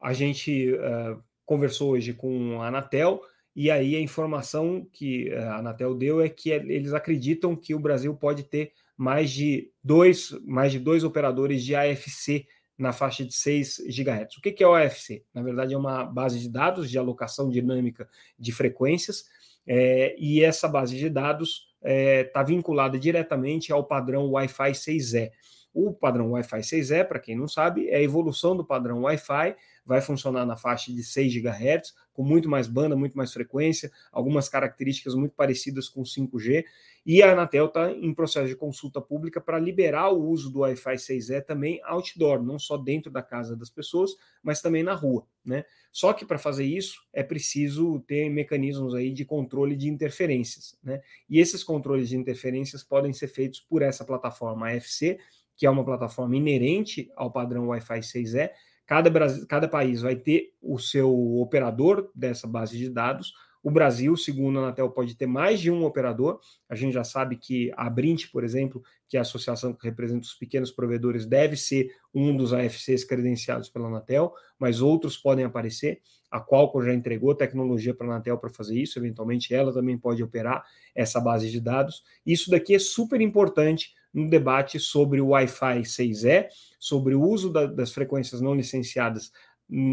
a 0.00 0.12
gente 0.12 0.74
é, 0.74 1.16
conversou 1.44 1.92
hoje 1.92 2.12
com 2.12 2.60
a 2.60 2.68
Anatel, 2.68 3.20
e 3.54 3.70
aí 3.70 3.94
a 3.94 4.00
informação 4.00 4.86
que 4.92 5.32
a 5.32 5.58
Anatel 5.58 5.94
deu 5.94 6.20
é 6.20 6.28
que 6.28 6.50
eles 6.50 6.92
acreditam 6.92 7.54
que 7.54 7.74
o 7.74 7.78
Brasil 7.78 8.14
pode 8.14 8.42
ter 8.42 8.72
mais 8.96 9.30
de 9.30 9.70
dois, 9.82 10.30
mais 10.44 10.72
de 10.72 10.78
dois 10.78 11.04
operadores 11.04 11.62
de 11.62 11.74
AFC 11.74 12.46
na 12.76 12.92
faixa 12.92 13.24
de 13.24 13.32
6 13.32 13.84
GHz. 13.86 14.36
O 14.36 14.40
que 14.40 14.62
é 14.62 14.66
o 14.66 14.74
AFC? 14.74 15.24
Na 15.32 15.42
verdade, 15.42 15.74
é 15.74 15.78
uma 15.78 16.04
base 16.04 16.40
de 16.40 16.48
dados 16.48 16.90
de 16.90 16.98
alocação 16.98 17.48
dinâmica 17.48 18.08
de 18.38 18.52
frequências, 18.52 19.24
é, 19.66 20.14
e 20.18 20.42
essa 20.42 20.68
base 20.68 20.96
de 20.96 21.08
dados 21.08 21.68
está 21.78 21.90
é, 21.90 22.24
tá 22.24 22.42
vinculada 22.42 22.98
diretamente 22.98 23.72
ao 23.72 23.84
padrão 23.84 24.30
Wi-Fi 24.30 24.72
6E. 24.72 25.30
O 25.74 25.92
padrão 25.92 26.30
Wi-Fi 26.30 26.60
6E, 26.60 27.04
para 27.04 27.18
quem 27.18 27.36
não 27.36 27.48
sabe, 27.48 27.88
é 27.88 27.96
a 27.96 28.02
evolução 28.02 28.56
do 28.56 28.64
padrão 28.64 29.02
Wi-Fi 29.02 29.56
vai 29.84 30.00
funcionar 30.00 30.46
na 30.46 30.56
faixa 30.56 30.92
de 30.92 31.02
6 31.02 31.34
GHz, 31.34 31.94
com 32.12 32.22
muito 32.22 32.48
mais 32.48 32.68
banda, 32.68 32.96
muito 32.96 33.16
mais 33.16 33.32
frequência, 33.32 33.90
algumas 34.12 34.48
características 34.48 35.14
muito 35.14 35.34
parecidas 35.34 35.88
com 35.88 36.02
5G, 36.02 36.64
e 37.04 37.22
a 37.22 37.32
Anatel 37.32 37.66
está 37.66 37.90
em 37.90 38.14
processo 38.14 38.48
de 38.48 38.56
consulta 38.56 38.98
pública 39.00 39.40
para 39.40 39.58
liberar 39.58 40.08
o 40.10 40.24
uso 40.24 40.50
do 40.50 40.60
Wi-Fi 40.60 40.94
6E 40.94 41.44
também 41.44 41.80
outdoor, 41.84 42.42
não 42.42 42.58
só 42.58 42.78
dentro 42.78 43.10
da 43.10 43.20
casa 43.20 43.54
das 43.54 43.68
pessoas, 43.68 44.12
mas 44.42 44.62
também 44.62 44.82
na 44.82 44.94
rua. 44.94 45.26
Né? 45.44 45.64
Só 45.92 46.14
que 46.14 46.24
para 46.24 46.38
fazer 46.38 46.64
isso 46.64 47.04
é 47.12 47.22
preciso 47.22 48.00
ter 48.06 48.30
mecanismos 48.30 48.94
aí 48.94 49.12
de 49.12 49.24
controle 49.24 49.76
de 49.76 49.88
interferências. 49.88 50.78
Né? 50.82 51.02
E 51.28 51.38
esses 51.38 51.62
controles 51.62 52.08
de 52.08 52.16
interferências 52.16 52.82
podem 52.82 53.12
ser 53.12 53.28
feitos 53.28 53.60
por 53.60 53.82
essa 53.82 54.02
plataforma 54.02 54.70
AFC, 54.70 55.18
que 55.56 55.66
é 55.66 55.70
uma 55.70 55.84
plataforma 55.84 56.36
inerente 56.36 57.10
ao 57.16 57.30
padrão 57.30 57.68
Wi-Fi 57.68 58.00
6E. 58.00 58.50
Cada, 58.86 59.10
cada 59.46 59.68
país 59.68 60.02
vai 60.02 60.16
ter 60.16 60.52
o 60.60 60.78
seu 60.78 61.10
operador 61.38 62.10
dessa 62.14 62.46
base 62.46 62.76
de 62.76 62.90
dados, 62.90 63.32
o 63.64 63.70
Brasil, 63.70 64.14
segundo 64.14 64.58
a 64.58 64.62
Anatel, 64.64 64.90
pode 64.90 65.16
ter 65.16 65.24
mais 65.24 65.58
de 65.58 65.70
um 65.70 65.86
operador. 65.86 66.38
A 66.68 66.74
gente 66.74 66.92
já 66.92 67.02
sabe 67.02 67.36
que 67.36 67.72
a 67.74 67.88
Brint, 67.88 68.30
por 68.30 68.44
exemplo, 68.44 68.82
que 69.08 69.16
é 69.16 69.18
a 69.18 69.22
associação 69.22 69.72
que 69.72 69.86
representa 69.88 70.26
os 70.26 70.34
pequenos 70.34 70.70
provedores, 70.70 71.24
deve 71.24 71.56
ser 71.56 71.88
um 72.14 72.36
dos 72.36 72.52
AFCs 72.52 73.04
credenciados 73.04 73.70
pela 73.70 73.88
Anatel, 73.88 74.34
mas 74.58 74.82
outros 74.82 75.16
podem 75.16 75.46
aparecer. 75.46 76.02
A 76.30 76.42
Qualcomm 76.42 76.84
já 76.84 76.92
entregou 76.92 77.34
tecnologia 77.34 77.94
para 77.94 78.06
a 78.06 78.10
Anatel 78.10 78.36
para 78.36 78.50
fazer 78.50 78.78
isso, 78.78 78.98
eventualmente 78.98 79.54
ela 79.54 79.72
também 79.72 79.96
pode 79.96 80.22
operar 80.22 80.62
essa 80.94 81.18
base 81.18 81.50
de 81.50 81.58
dados. 81.58 82.04
Isso 82.26 82.50
daqui 82.50 82.74
é 82.74 82.78
super 82.78 83.22
importante 83.22 83.94
no 84.14 84.30
debate 84.30 84.78
sobre 84.78 85.20
o 85.20 85.28
Wi-Fi 85.28 85.80
6E, 85.80 86.46
sobre 86.78 87.14
o 87.14 87.22
uso 87.22 87.52
da, 87.52 87.66
das 87.66 87.90
frequências 87.90 88.40
não 88.40 88.54
licenciadas 88.54 89.32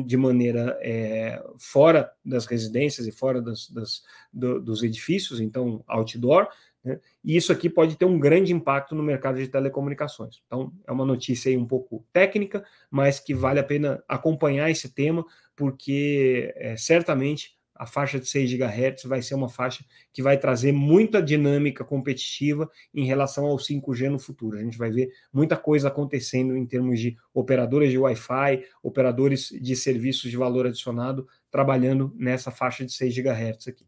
de 0.06 0.18
maneira 0.18 0.78
é, 0.82 1.42
fora 1.58 2.12
das 2.24 2.46
residências 2.46 3.08
e 3.08 3.12
fora 3.12 3.42
das, 3.42 3.70
das, 3.70 4.04
do, 4.32 4.62
dos 4.62 4.84
edifícios, 4.84 5.40
então 5.40 5.84
outdoor, 5.88 6.50
né? 6.84 7.00
e 7.24 7.38
isso 7.38 7.52
aqui 7.54 7.70
pode 7.70 7.96
ter 7.98 8.06
um 8.06 8.20
grande 8.20 8.54
impacto 8.54 8.94
no 8.94 9.02
mercado 9.02 9.38
de 9.38 9.48
telecomunicações. 9.48 10.42
Então, 10.46 10.74
é 10.86 10.92
uma 10.92 11.06
notícia 11.06 11.50
aí 11.50 11.58
um 11.58 11.66
pouco 11.66 12.06
técnica, 12.12 12.64
mas 12.90 13.20
que 13.20 13.34
vale 13.34 13.60
a 13.60 13.64
pena 13.64 14.04
acompanhar 14.08 14.70
esse 14.70 14.94
tema, 14.94 15.26
porque 15.56 16.54
é, 16.58 16.76
certamente 16.76 17.58
a 17.82 17.86
faixa 17.88 18.20
de 18.20 18.28
6 18.28 18.54
GHz 18.54 19.06
vai 19.06 19.24
ser 19.24 19.34
uma 19.34 19.50
faixa 19.50 19.84
que 20.14 20.22
vai 20.22 20.38
trazer 20.38 20.72
muita 20.72 21.20
dinâmica 21.20 21.84
competitiva 21.84 22.70
em 22.94 23.06
relação 23.06 23.48
ao 23.48 23.58
5G 23.58 24.08
no 24.08 24.20
futuro. 24.20 24.60
A 24.60 24.62
gente 24.62 24.78
vai 24.78 24.92
ver 24.92 25.10
muita 25.34 25.58
coisa 25.58 25.88
acontecendo 25.88 26.56
em 26.56 26.64
termos 26.64 27.00
de 27.00 27.18
operadores 27.34 27.90
de 27.90 27.98
Wi-Fi, 27.98 28.64
operadores 28.84 29.50
de 29.50 29.76
serviços 29.76 30.30
de 30.30 30.38
valor 30.38 30.68
adicionado 30.68 31.28
trabalhando 31.50 32.14
nessa 32.16 32.52
faixa 32.52 32.86
de 32.86 32.94
6 32.94 33.16
GHz 33.16 33.70
aqui. 33.70 33.86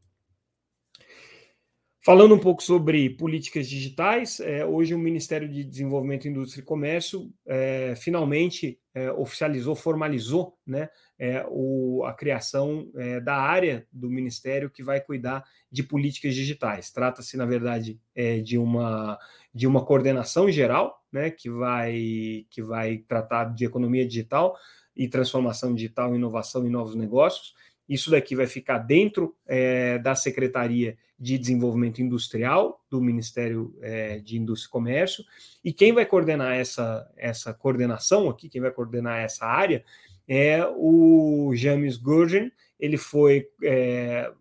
Falando 2.05 2.35
um 2.35 2.39
pouco 2.39 2.61
sobre 2.61 3.11
políticas 3.11 3.65
digitais, 3.65 4.41
é, 4.41 4.65
hoje 4.65 4.93
o 4.93 4.99
Ministério 4.99 5.47
de 5.47 5.63
Desenvolvimento, 5.63 6.27
Indústria 6.27 6.61
e 6.61 6.65
Comércio 6.65 7.33
é, 7.47 7.93
finalmente 7.95 8.77
é, 8.93 9.09
oficializou, 9.09 9.73
formalizou 9.73 10.57
né, 10.67 10.89
é, 11.17 11.45
o, 11.47 12.03
a 12.03 12.11
criação 12.11 12.91
é, 12.97 13.21
da 13.21 13.37
área 13.37 13.87
do 13.89 14.09
Ministério 14.09 14.69
que 14.69 14.83
vai 14.83 14.99
cuidar 14.99 15.45
de 15.71 15.81
políticas 15.81 16.35
digitais. 16.35 16.91
Trata-se, 16.91 17.37
na 17.37 17.45
verdade, 17.45 17.97
é, 18.13 18.39
de, 18.41 18.57
uma, 18.57 19.17
de 19.55 19.65
uma 19.65 19.85
coordenação 19.85 20.51
geral 20.51 21.01
né, 21.09 21.29
que, 21.31 21.49
vai, 21.49 22.45
que 22.49 22.61
vai 22.61 22.97
tratar 22.97 23.45
de 23.45 23.63
economia 23.63 24.05
digital 24.05 24.57
e 24.93 25.07
transformação 25.07 25.73
digital, 25.73 26.13
inovação 26.13 26.67
e 26.67 26.69
novos 26.69 26.95
negócios 26.95 27.53
isso 27.87 28.09
daqui 28.11 28.35
vai 28.35 28.47
ficar 28.47 28.79
dentro 28.79 29.35
é, 29.45 29.97
da 29.99 30.15
Secretaria 30.15 30.97
de 31.19 31.37
Desenvolvimento 31.37 32.01
Industrial 32.01 32.83
do 32.89 33.01
Ministério 33.01 33.75
é, 33.81 34.19
de 34.19 34.37
Indústria 34.37 34.69
e 34.69 34.71
Comércio. 34.71 35.23
E 35.63 35.71
quem 35.71 35.93
vai 35.93 36.05
coordenar 36.05 36.55
essa, 36.55 37.09
essa 37.15 37.53
coordenação 37.53 38.29
aqui, 38.29 38.49
quem 38.49 38.61
vai 38.61 38.71
coordenar 38.71 39.19
essa 39.19 39.45
área, 39.45 39.83
é 40.27 40.65
o 40.75 41.51
James 41.55 41.97
Gurgen. 41.97 42.51
Ele 42.79 42.97
foi, 42.97 43.47
é, 43.63 44.31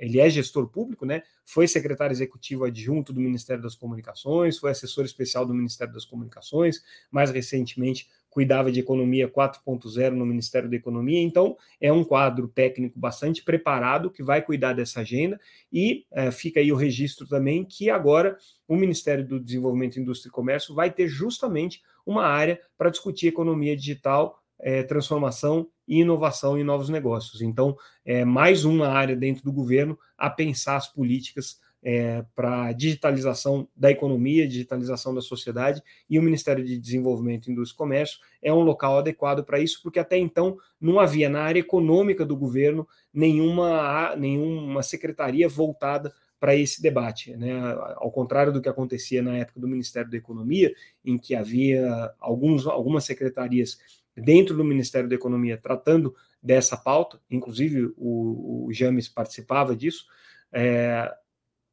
ele 0.00 0.20
é 0.20 0.28
gestor 0.28 0.66
público, 0.68 1.04
né? 1.04 1.22
Foi 1.44 1.68
secretário 1.68 2.12
executivo 2.12 2.64
adjunto 2.64 3.12
do 3.12 3.20
Ministério 3.20 3.62
das 3.62 3.74
Comunicações, 3.74 4.58
foi 4.58 4.70
assessor 4.70 5.04
especial 5.04 5.46
do 5.46 5.54
Ministério 5.54 5.92
das 5.92 6.04
Comunicações, 6.04 6.82
mais 7.10 7.30
recentemente 7.30 8.08
cuidava 8.32 8.72
de 8.72 8.80
economia 8.80 9.28
4.0 9.28 10.12
no 10.12 10.24
Ministério 10.24 10.68
da 10.68 10.74
Economia, 10.74 11.20
então 11.20 11.54
é 11.78 11.92
um 11.92 12.02
quadro 12.02 12.48
técnico 12.48 12.98
bastante 12.98 13.44
preparado 13.44 14.10
que 14.10 14.22
vai 14.22 14.40
cuidar 14.40 14.72
dessa 14.72 15.00
agenda 15.00 15.38
e 15.70 16.06
é, 16.10 16.30
fica 16.30 16.58
aí 16.58 16.72
o 16.72 16.76
registro 16.76 17.26
também 17.26 17.62
que 17.62 17.90
agora 17.90 18.38
o 18.66 18.74
Ministério 18.74 19.22
do 19.26 19.38
Desenvolvimento, 19.38 20.00
Indústria 20.00 20.30
e 20.30 20.32
Comércio 20.32 20.74
vai 20.74 20.90
ter 20.90 21.08
justamente 21.08 21.82
uma 22.06 22.24
área 22.24 22.58
para 22.78 22.88
discutir 22.88 23.26
economia 23.26 23.76
digital, 23.76 24.42
é, 24.58 24.82
transformação 24.82 25.68
e 25.92 26.00
inovação 26.00 26.58
em 26.58 26.64
novos 26.64 26.88
negócios. 26.88 27.42
Então, 27.42 27.76
é 28.02 28.24
mais 28.24 28.64
uma 28.64 28.88
área 28.88 29.14
dentro 29.14 29.44
do 29.44 29.52
governo 29.52 29.98
a 30.16 30.30
pensar 30.30 30.76
as 30.76 30.88
políticas 30.88 31.60
é, 31.82 32.24
para 32.34 32.72
digitalização 32.72 33.68
da 33.76 33.90
economia, 33.90 34.48
digitalização 34.48 35.14
da 35.14 35.20
sociedade, 35.20 35.82
e 36.08 36.18
o 36.18 36.22
Ministério 36.22 36.64
de 36.64 36.78
Desenvolvimento, 36.78 37.50
Indústria 37.50 37.74
e 37.74 37.78
Comércio 37.78 38.20
é 38.40 38.50
um 38.50 38.60
local 38.60 38.96
adequado 38.96 39.44
para 39.44 39.60
isso, 39.60 39.80
porque 39.82 39.98
até 39.98 40.16
então 40.16 40.56
não 40.80 40.98
havia 40.98 41.28
na 41.28 41.42
área 41.42 41.60
econômica 41.60 42.24
do 42.24 42.36
governo 42.36 42.88
nenhuma, 43.12 44.16
nenhuma 44.16 44.82
secretaria 44.82 45.46
voltada 45.46 46.14
para 46.42 46.56
esse 46.56 46.82
debate. 46.82 47.36
Né? 47.36 47.52
Ao 47.94 48.10
contrário 48.10 48.52
do 48.52 48.60
que 48.60 48.68
acontecia 48.68 49.22
na 49.22 49.36
época 49.36 49.60
do 49.60 49.68
Ministério 49.68 50.10
da 50.10 50.16
Economia, 50.16 50.74
em 51.04 51.16
que 51.16 51.36
havia 51.36 52.12
alguns, 52.18 52.66
algumas 52.66 53.04
secretarias 53.04 53.78
dentro 54.16 54.56
do 54.56 54.64
Ministério 54.64 55.08
da 55.08 55.14
Economia 55.14 55.56
tratando 55.56 56.12
dessa 56.42 56.76
pauta, 56.76 57.20
inclusive 57.30 57.92
o, 57.96 58.66
o 58.66 58.72
James 58.72 59.08
participava 59.08 59.76
disso, 59.76 60.04
é, 60.52 61.14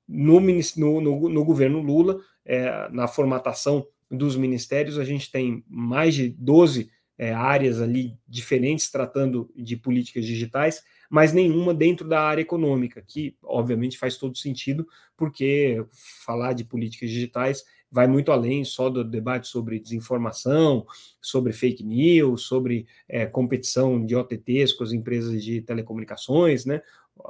no, 0.08 0.40
no, 0.40 1.02
no, 1.02 1.30
no 1.30 1.44
governo 1.44 1.82
Lula, 1.82 2.20
é, 2.46 2.88
na 2.92 3.08
formatação 3.08 3.88
dos 4.08 4.36
ministérios, 4.36 5.00
a 5.00 5.04
gente 5.04 5.32
tem 5.32 5.64
mais 5.68 6.14
de 6.14 6.30
12 6.30 6.92
é, 7.18 7.34
áreas 7.34 7.82
ali 7.82 8.16
diferentes 8.28 8.92
tratando 8.92 9.52
de 9.56 9.76
políticas 9.76 10.24
digitais, 10.26 10.84
mas 11.10 11.34
nenhuma 11.34 11.74
dentro 11.74 12.08
da 12.08 12.22
área 12.22 12.42
econômica, 12.42 13.04
que 13.06 13.36
obviamente 13.44 13.98
faz 13.98 14.18
todo 14.18 14.38
sentido, 14.38 14.88
porque 15.18 15.84
falar 16.26 16.54
de 16.54 16.64
políticas 16.64 17.10
digitais 17.10 17.64
vai 17.92 18.08
muito 18.08 18.32
além 18.32 18.64
só 18.64 18.88
do 18.88 19.04
debate 19.04 19.48
sobre 19.48 19.80
desinformação, 19.80 20.86
sobre 21.20 21.52
fake 21.52 21.84
news, 21.84 22.44
sobre 22.44 22.86
é, 23.08 23.26
competição 23.26 24.06
de 24.06 24.16
OTTs 24.16 24.74
com 24.74 24.84
as 24.84 24.92
empresas 24.92 25.44
de 25.44 25.62
telecomunicações, 25.62 26.66
né? 26.66 26.82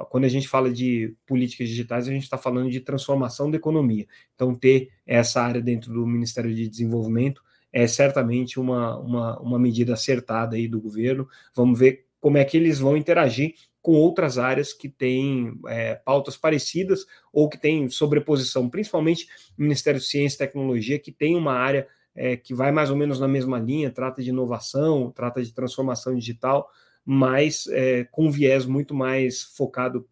quando 0.08 0.24
a 0.24 0.28
gente 0.28 0.48
fala 0.48 0.70
de 0.70 1.14
políticas 1.26 1.68
digitais, 1.68 2.06
a 2.06 2.12
gente 2.12 2.22
está 2.22 2.38
falando 2.38 2.70
de 2.70 2.80
transformação 2.80 3.50
da 3.50 3.56
economia. 3.56 4.06
Então, 4.34 4.54
ter 4.54 4.90
essa 5.06 5.42
área 5.42 5.60
dentro 5.60 5.92
do 5.92 6.06
Ministério 6.06 6.54
de 6.54 6.68
Desenvolvimento 6.68 7.42
é 7.72 7.86
certamente 7.86 8.58
uma, 8.58 8.98
uma, 8.98 9.40
uma 9.40 9.58
medida 9.58 9.94
acertada 9.94 10.56
aí 10.56 10.68
do 10.68 10.80
governo. 10.80 11.28
Vamos 11.54 11.78
ver 11.78 12.06
como 12.20 12.38
é 12.38 12.44
que 12.44 12.56
eles 12.56 12.78
vão 12.78 12.96
interagir 12.96 13.54
com 13.82 13.92
outras 13.92 14.38
áreas 14.38 14.72
que 14.72 14.88
têm 14.88 15.58
é, 15.66 15.94
pautas 15.94 16.36
parecidas 16.36 17.06
ou 17.32 17.48
que 17.48 17.58
têm 17.58 17.88
sobreposição, 17.88 18.68
principalmente 18.68 19.26
o 19.58 19.62
Ministério 19.62 19.98
de 19.98 20.06
Ciência 20.06 20.36
e 20.36 20.46
Tecnologia, 20.46 20.98
que 20.98 21.10
tem 21.10 21.34
uma 21.34 21.54
área 21.54 21.88
é, 22.14 22.36
que 22.36 22.54
vai 22.54 22.70
mais 22.70 22.90
ou 22.90 22.96
menos 22.96 23.18
na 23.18 23.28
mesma 23.28 23.58
linha, 23.58 23.90
trata 23.90 24.22
de 24.22 24.28
inovação, 24.28 25.10
trata 25.10 25.42
de 25.42 25.52
transformação 25.52 26.14
digital, 26.14 26.68
mas 27.04 27.66
é, 27.68 28.04
com 28.04 28.30
viés 28.30 28.66
muito 28.66 28.94
mais 28.94 29.42
focado 29.42 30.06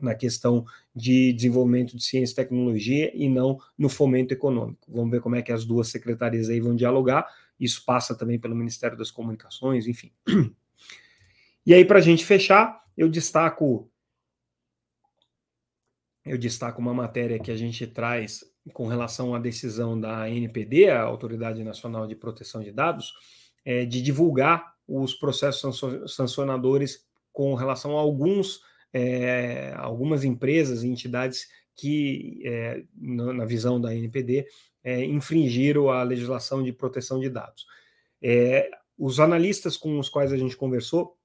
na 0.00 0.14
questão 0.14 0.64
de 0.94 1.32
desenvolvimento 1.32 1.96
de 1.96 2.04
ciência 2.04 2.32
e 2.32 2.36
tecnologia 2.36 3.12
e 3.14 3.28
não 3.28 3.58
no 3.78 3.88
fomento 3.88 4.34
econômico. 4.34 4.90
Vamos 4.92 5.10
ver 5.10 5.20
como 5.20 5.36
é 5.36 5.42
que 5.42 5.52
as 5.52 5.64
duas 5.64 5.88
secretarias 5.88 6.50
aí 6.50 6.60
vão 6.60 6.74
dialogar. 6.74 7.26
Isso 7.58 7.84
passa 7.84 8.14
também 8.14 8.38
pelo 8.38 8.56
Ministério 8.56 8.98
das 8.98 9.10
Comunicações, 9.10 9.86
enfim. 9.86 10.12
E 11.66 11.72
aí, 11.72 11.84
para 11.84 11.98
a 11.98 12.02
gente 12.02 12.24
fechar, 12.24 12.82
eu 12.96 13.08
destaco 13.08 13.90
eu 16.24 16.38
destaco 16.38 16.80
uma 16.80 16.94
matéria 16.94 17.38
que 17.38 17.50
a 17.50 17.56
gente 17.56 17.86
traz 17.86 18.42
com 18.72 18.86
relação 18.86 19.34
à 19.34 19.38
decisão 19.38 20.00
da 20.00 20.28
NPD, 20.30 20.88
a 20.88 21.02
Autoridade 21.02 21.62
Nacional 21.62 22.06
de 22.06 22.16
Proteção 22.16 22.62
de 22.62 22.72
Dados, 22.72 23.12
é, 23.62 23.84
de 23.84 24.00
divulgar 24.00 24.72
os 24.88 25.14
processos 25.14 25.80
sancionadores 26.14 27.04
com 27.30 27.54
relação 27.54 27.98
a 27.98 28.00
alguns, 28.00 28.60
é, 28.92 29.74
algumas 29.76 30.24
empresas 30.24 30.82
e 30.82 30.88
entidades 30.88 31.46
que, 31.76 32.40
é, 32.44 32.82
na 32.96 33.44
visão 33.44 33.80
da 33.80 33.94
NPD, 33.94 34.46
é, 34.82 35.04
infringiram 35.04 35.90
a 35.90 36.02
legislação 36.02 36.62
de 36.62 36.72
proteção 36.72 37.20
de 37.20 37.28
dados. 37.28 37.66
É, 38.22 38.70
os 38.96 39.20
analistas 39.20 39.76
com 39.76 39.98
os 39.98 40.08
quais 40.08 40.32
a 40.32 40.36
gente 40.36 40.56
conversou, 40.56 41.18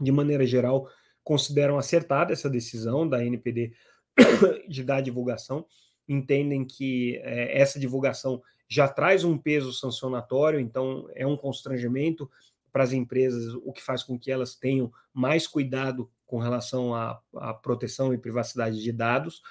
de 0.00 0.12
maneira 0.12 0.46
geral, 0.46 0.88
consideram 1.22 1.78
acertada 1.78 2.32
essa 2.32 2.50
decisão 2.50 3.08
da 3.08 3.24
NPD 3.24 3.72
de 4.68 4.84
dar 4.84 5.00
divulgação, 5.00 5.66
entendem 6.08 6.64
que 6.64 7.16
é, 7.22 7.58
essa 7.58 7.80
divulgação 7.80 8.42
já 8.68 8.88
traz 8.88 9.24
um 9.24 9.38
peso 9.38 9.72
sancionatório, 9.72 10.60
então 10.60 11.08
é 11.14 11.26
um 11.26 11.36
constrangimento 11.36 12.30
para 12.72 12.82
as 12.82 12.92
empresas, 12.92 13.54
o 13.62 13.72
que 13.72 13.82
faz 13.82 14.02
com 14.02 14.18
que 14.18 14.30
elas 14.30 14.56
tenham 14.56 14.92
mais 15.12 15.46
cuidado 15.46 16.10
com 16.26 16.38
relação 16.38 16.94
à, 16.94 17.20
à 17.36 17.54
proteção 17.54 18.12
e 18.12 18.18
privacidade 18.18 18.82
de 18.82 18.92
dados. 18.92 19.42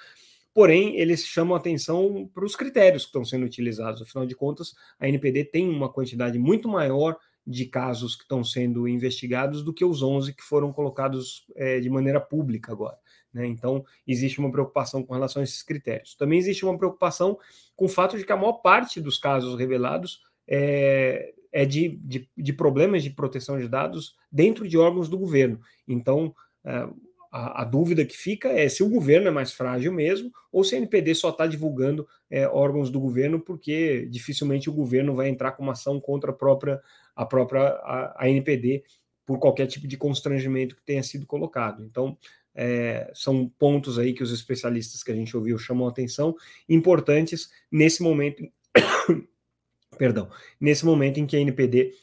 Porém, 0.52 0.96
eles 0.96 1.24
chamam 1.24 1.56
atenção 1.56 2.30
para 2.32 2.44
os 2.44 2.54
critérios 2.54 3.02
que 3.02 3.08
estão 3.08 3.24
sendo 3.24 3.46
utilizados. 3.46 4.02
Afinal 4.02 4.26
de 4.26 4.36
contas, 4.36 4.74
a 5.00 5.08
NPD 5.08 5.46
tem 5.46 5.68
uma 5.68 5.90
quantidade 5.90 6.38
muito 6.38 6.68
maior 6.68 7.16
de 7.46 7.66
casos 7.66 8.16
que 8.16 8.22
estão 8.22 8.42
sendo 8.42 8.88
investigados 8.88 9.62
do 9.62 9.72
que 9.72 9.84
os 9.84 10.02
11 10.02 10.34
que 10.34 10.42
foram 10.42 10.72
colocados 10.72 11.46
é, 11.54 11.78
de 11.80 11.90
maneira 11.90 12.20
pública 12.20 12.72
agora. 12.72 12.96
Né? 13.32 13.46
Então, 13.46 13.84
existe 14.06 14.38
uma 14.38 14.50
preocupação 14.50 15.02
com 15.02 15.12
relação 15.12 15.40
a 15.40 15.44
esses 15.44 15.62
critérios. 15.62 16.14
Também 16.14 16.38
existe 16.38 16.64
uma 16.64 16.78
preocupação 16.78 17.38
com 17.76 17.86
o 17.86 17.88
fato 17.88 18.16
de 18.16 18.24
que 18.24 18.32
a 18.32 18.36
maior 18.36 18.54
parte 18.54 19.00
dos 19.00 19.18
casos 19.18 19.58
revelados 19.58 20.22
é, 20.46 21.34
é 21.52 21.64
de, 21.64 21.96
de, 22.02 22.28
de 22.36 22.52
problemas 22.52 23.02
de 23.02 23.10
proteção 23.10 23.58
de 23.58 23.68
dados 23.68 24.16
dentro 24.30 24.66
de 24.68 24.78
órgãos 24.78 25.08
do 25.08 25.18
governo. 25.18 25.60
Então, 25.86 26.34
é, 26.64 26.88
a, 27.34 27.62
a, 27.62 27.64
dúvida 27.64 28.04
que 28.04 28.16
fica 28.16 28.48
é 28.50 28.68
se 28.68 28.84
o 28.84 28.88
governo 28.88 29.26
é 29.26 29.30
mais 29.30 29.52
frágil 29.52 29.92
mesmo 29.92 30.30
ou 30.52 30.62
se 30.62 30.76
a 30.76 30.78
NPD 30.78 31.16
só 31.16 31.30
está 31.30 31.48
divulgando 31.48 32.06
é, 32.30 32.46
órgãos 32.46 32.90
do 32.90 33.00
governo 33.00 33.40
porque 33.40 34.06
dificilmente 34.08 34.70
o 34.70 34.72
governo 34.72 35.16
vai 35.16 35.28
entrar 35.28 35.50
com 35.50 35.64
uma 35.64 35.72
ação 35.72 36.00
contra 36.00 36.30
a 36.30 36.34
própria, 36.34 36.80
a 37.14 37.24
própria 37.24 37.62
a, 37.62 38.24
a 38.24 38.28
NPD 38.28 38.84
por 39.26 39.38
qualquer 39.38 39.66
tipo 39.66 39.86
de 39.86 39.96
constrangimento 39.96 40.76
que 40.76 40.84
tenha 40.84 41.02
sido 41.02 41.26
colocado. 41.26 41.84
Então, 41.84 42.16
é, 42.54 43.10
são 43.14 43.48
pontos 43.58 43.98
aí 43.98 44.12
que 44.12 44.22
os 44.22 44.32
especialistas 44.32 45.02
que 45.02 45.10
a 45.10 45.14
gente 45.14 45.36
ouviu 45.36 45.58
chamam 45.58 45.88
atenção, 45.88 46.36
importantes 46.68 47.50
nesse 47.70 48.02
momento, 48.02 48.42
perdão, 49.98 50.30
nesse 50.60 50.84
momento 50.84 51.18
em 51.18 51.26
que 51.26 51.36
a 51.36 51.40
NPD 51.40 51.94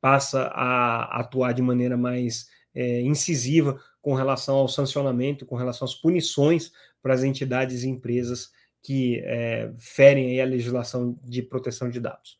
passa 0.00 0.42
a 0.52 1.20
atuar 1.20 1.52
de 1.52 1.62
maneira 1.62 1.96
mais 1.96 2.48
é, 2.74 3.00
incisiva 3.00 3.80
com 4.02 4.14
relação 4.14 4.56
ao 4.56 4.68
sancionamento, 4.68 5.46
com 5.46 5.56
relação 5.56 5.86
às 5.86 5.94
punições 5.94 6.72
para 7.00 7.14
as 7.14 7.22
entidades 7.22 7.84
e 7.84 7.88
empresas 7.88 8.52
que 8.82 9.20
é, 9.24 9.72
ferem 9.78 10.38
a 10.42 10.44
legislação 10.44 11.18
de 11.22 11.42
proteção 11.42 11.88
de 11.88 11.98
dados. 12.00 12.38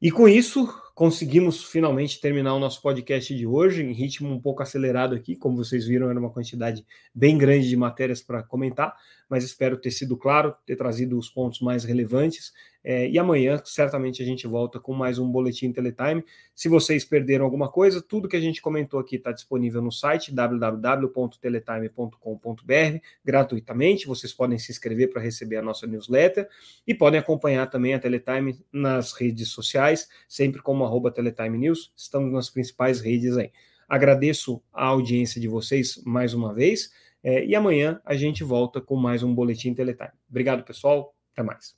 E 0.00 0.10
com 0.10 0.26
isso, 0.26 0.66
conseguimos 0.98 1.62
finalmente 1.62 2.20
terminar 2.20 2.54
o 2.54 2.58
nosso 2.58 2.82
podcast 2.82 3.32
de 3.32 3.46
hoje, 3.46 3.84
em 3.84 3.92
ritmo 3.92 4.34
um 4.34 4.40
pouco 4.40 4.64
acelerado 4.64 5.14
aqui. 5.14 5.36
Como 5.36 5.56
vocês 5.56 5.86
viram, 5.86 6.10
era 6.10 6.18
uma 6.18 6.28
quantidade 6.28 6.84
bem 7.14 7.38
grande 7.38 7.68
de 7.68 7.76
matérias 7.76 8.20
para 8.20 8.42
comentar, 8.42 8.96
mas 9.30 9.44
espero 9.44 9.76
ter 9.76 9.92
sido 9.92 10.16
claro, 10.16 10.56
ter 10.66 10.74
trazido 10.74 11.16
os 11.16 11.30
pontos 11.30 11.60
mais 11.60 11.84
relevantes. 11.84 12.52
É, 12.82 13.08
e 13.08 13.18
amanhã, 13.18 13.60
certamente, 13.64 14.22
a 14.22 14.24
gente 14.24 14.46
volta 14.46 14.80
com 14.80 14.94
mais 14.94 15.18
um 15.18 15.30
Boletim 15.30 15.70
Teletime. 15.72 16.24
Se 16.54 16.68
vocês 16.68 17.04
perderam 17.04 17.44
alguma 17.44 17.70
coisa, 17.70 18.00
tudo 18.00 18.28
que 18.28 18.36
a 18.36 18.40
gente 18.40 18.62
comentou 18.62 18.98
aqui 18.98 19.16
está 19.16 19.30
disponível 19.30 19.82
no 19.82 19.92
site 19.92 20.32
www.teletime.com.br 20.32 22.98
gratuitamente. 23.24 24.06
Vocês 24.06 24.32
podem 24.32 24.58
se 24.58 24.72
inscrever 24.72 25.10
para 25.10 25.20
receber 25.20 25.56
a 25.56 25.62
nossa 25.62 25.86
newsletter 25.86 26.48
e 26.86 26.94
podem 26.94 27.20
acompanhar 27.20 27.68
também 27.68 27.92
a 27.94 27.98
Teletime 27.98 28.58
nas 28.72 29.12
redes 29.12 29.48
sociais, 29.48 30.08
sempre 30.26 30.62
como 30.62 30.82
arroba 30.88 31.10
Teletime 31.10 31.58
News. 31.58 31.92
Estamos 31.96 32.32
nas 32.32 32.50
principais 32.50 33.00
redes 33.00 33.36
aí. 33.36 33.52
Agradeço 33.88 34.62
a 34.72 34.86
audiência 34.86 35.40
de 35.40 35.46
vocês 35.48 36.02
mais 36.04 36.34
uma 36.34 36.52
vez. 36.52 36.90
É, 37.22 37.44
e 37.44 37.54
amanhã 37.54 38.00
a 38.04 38.14
gente 38.14 38.42
volta 38.42 38.80
com 38.80 38.96
mais 38.96 39.22
um 39.22 39.34
Boletim 39.34 39.74
Teletime. 39.74 40.10
Obrigado, 40.28 40.64
pessoal. 40.64 41.14
Até 41.32 41.42
mais. 41.42 41.76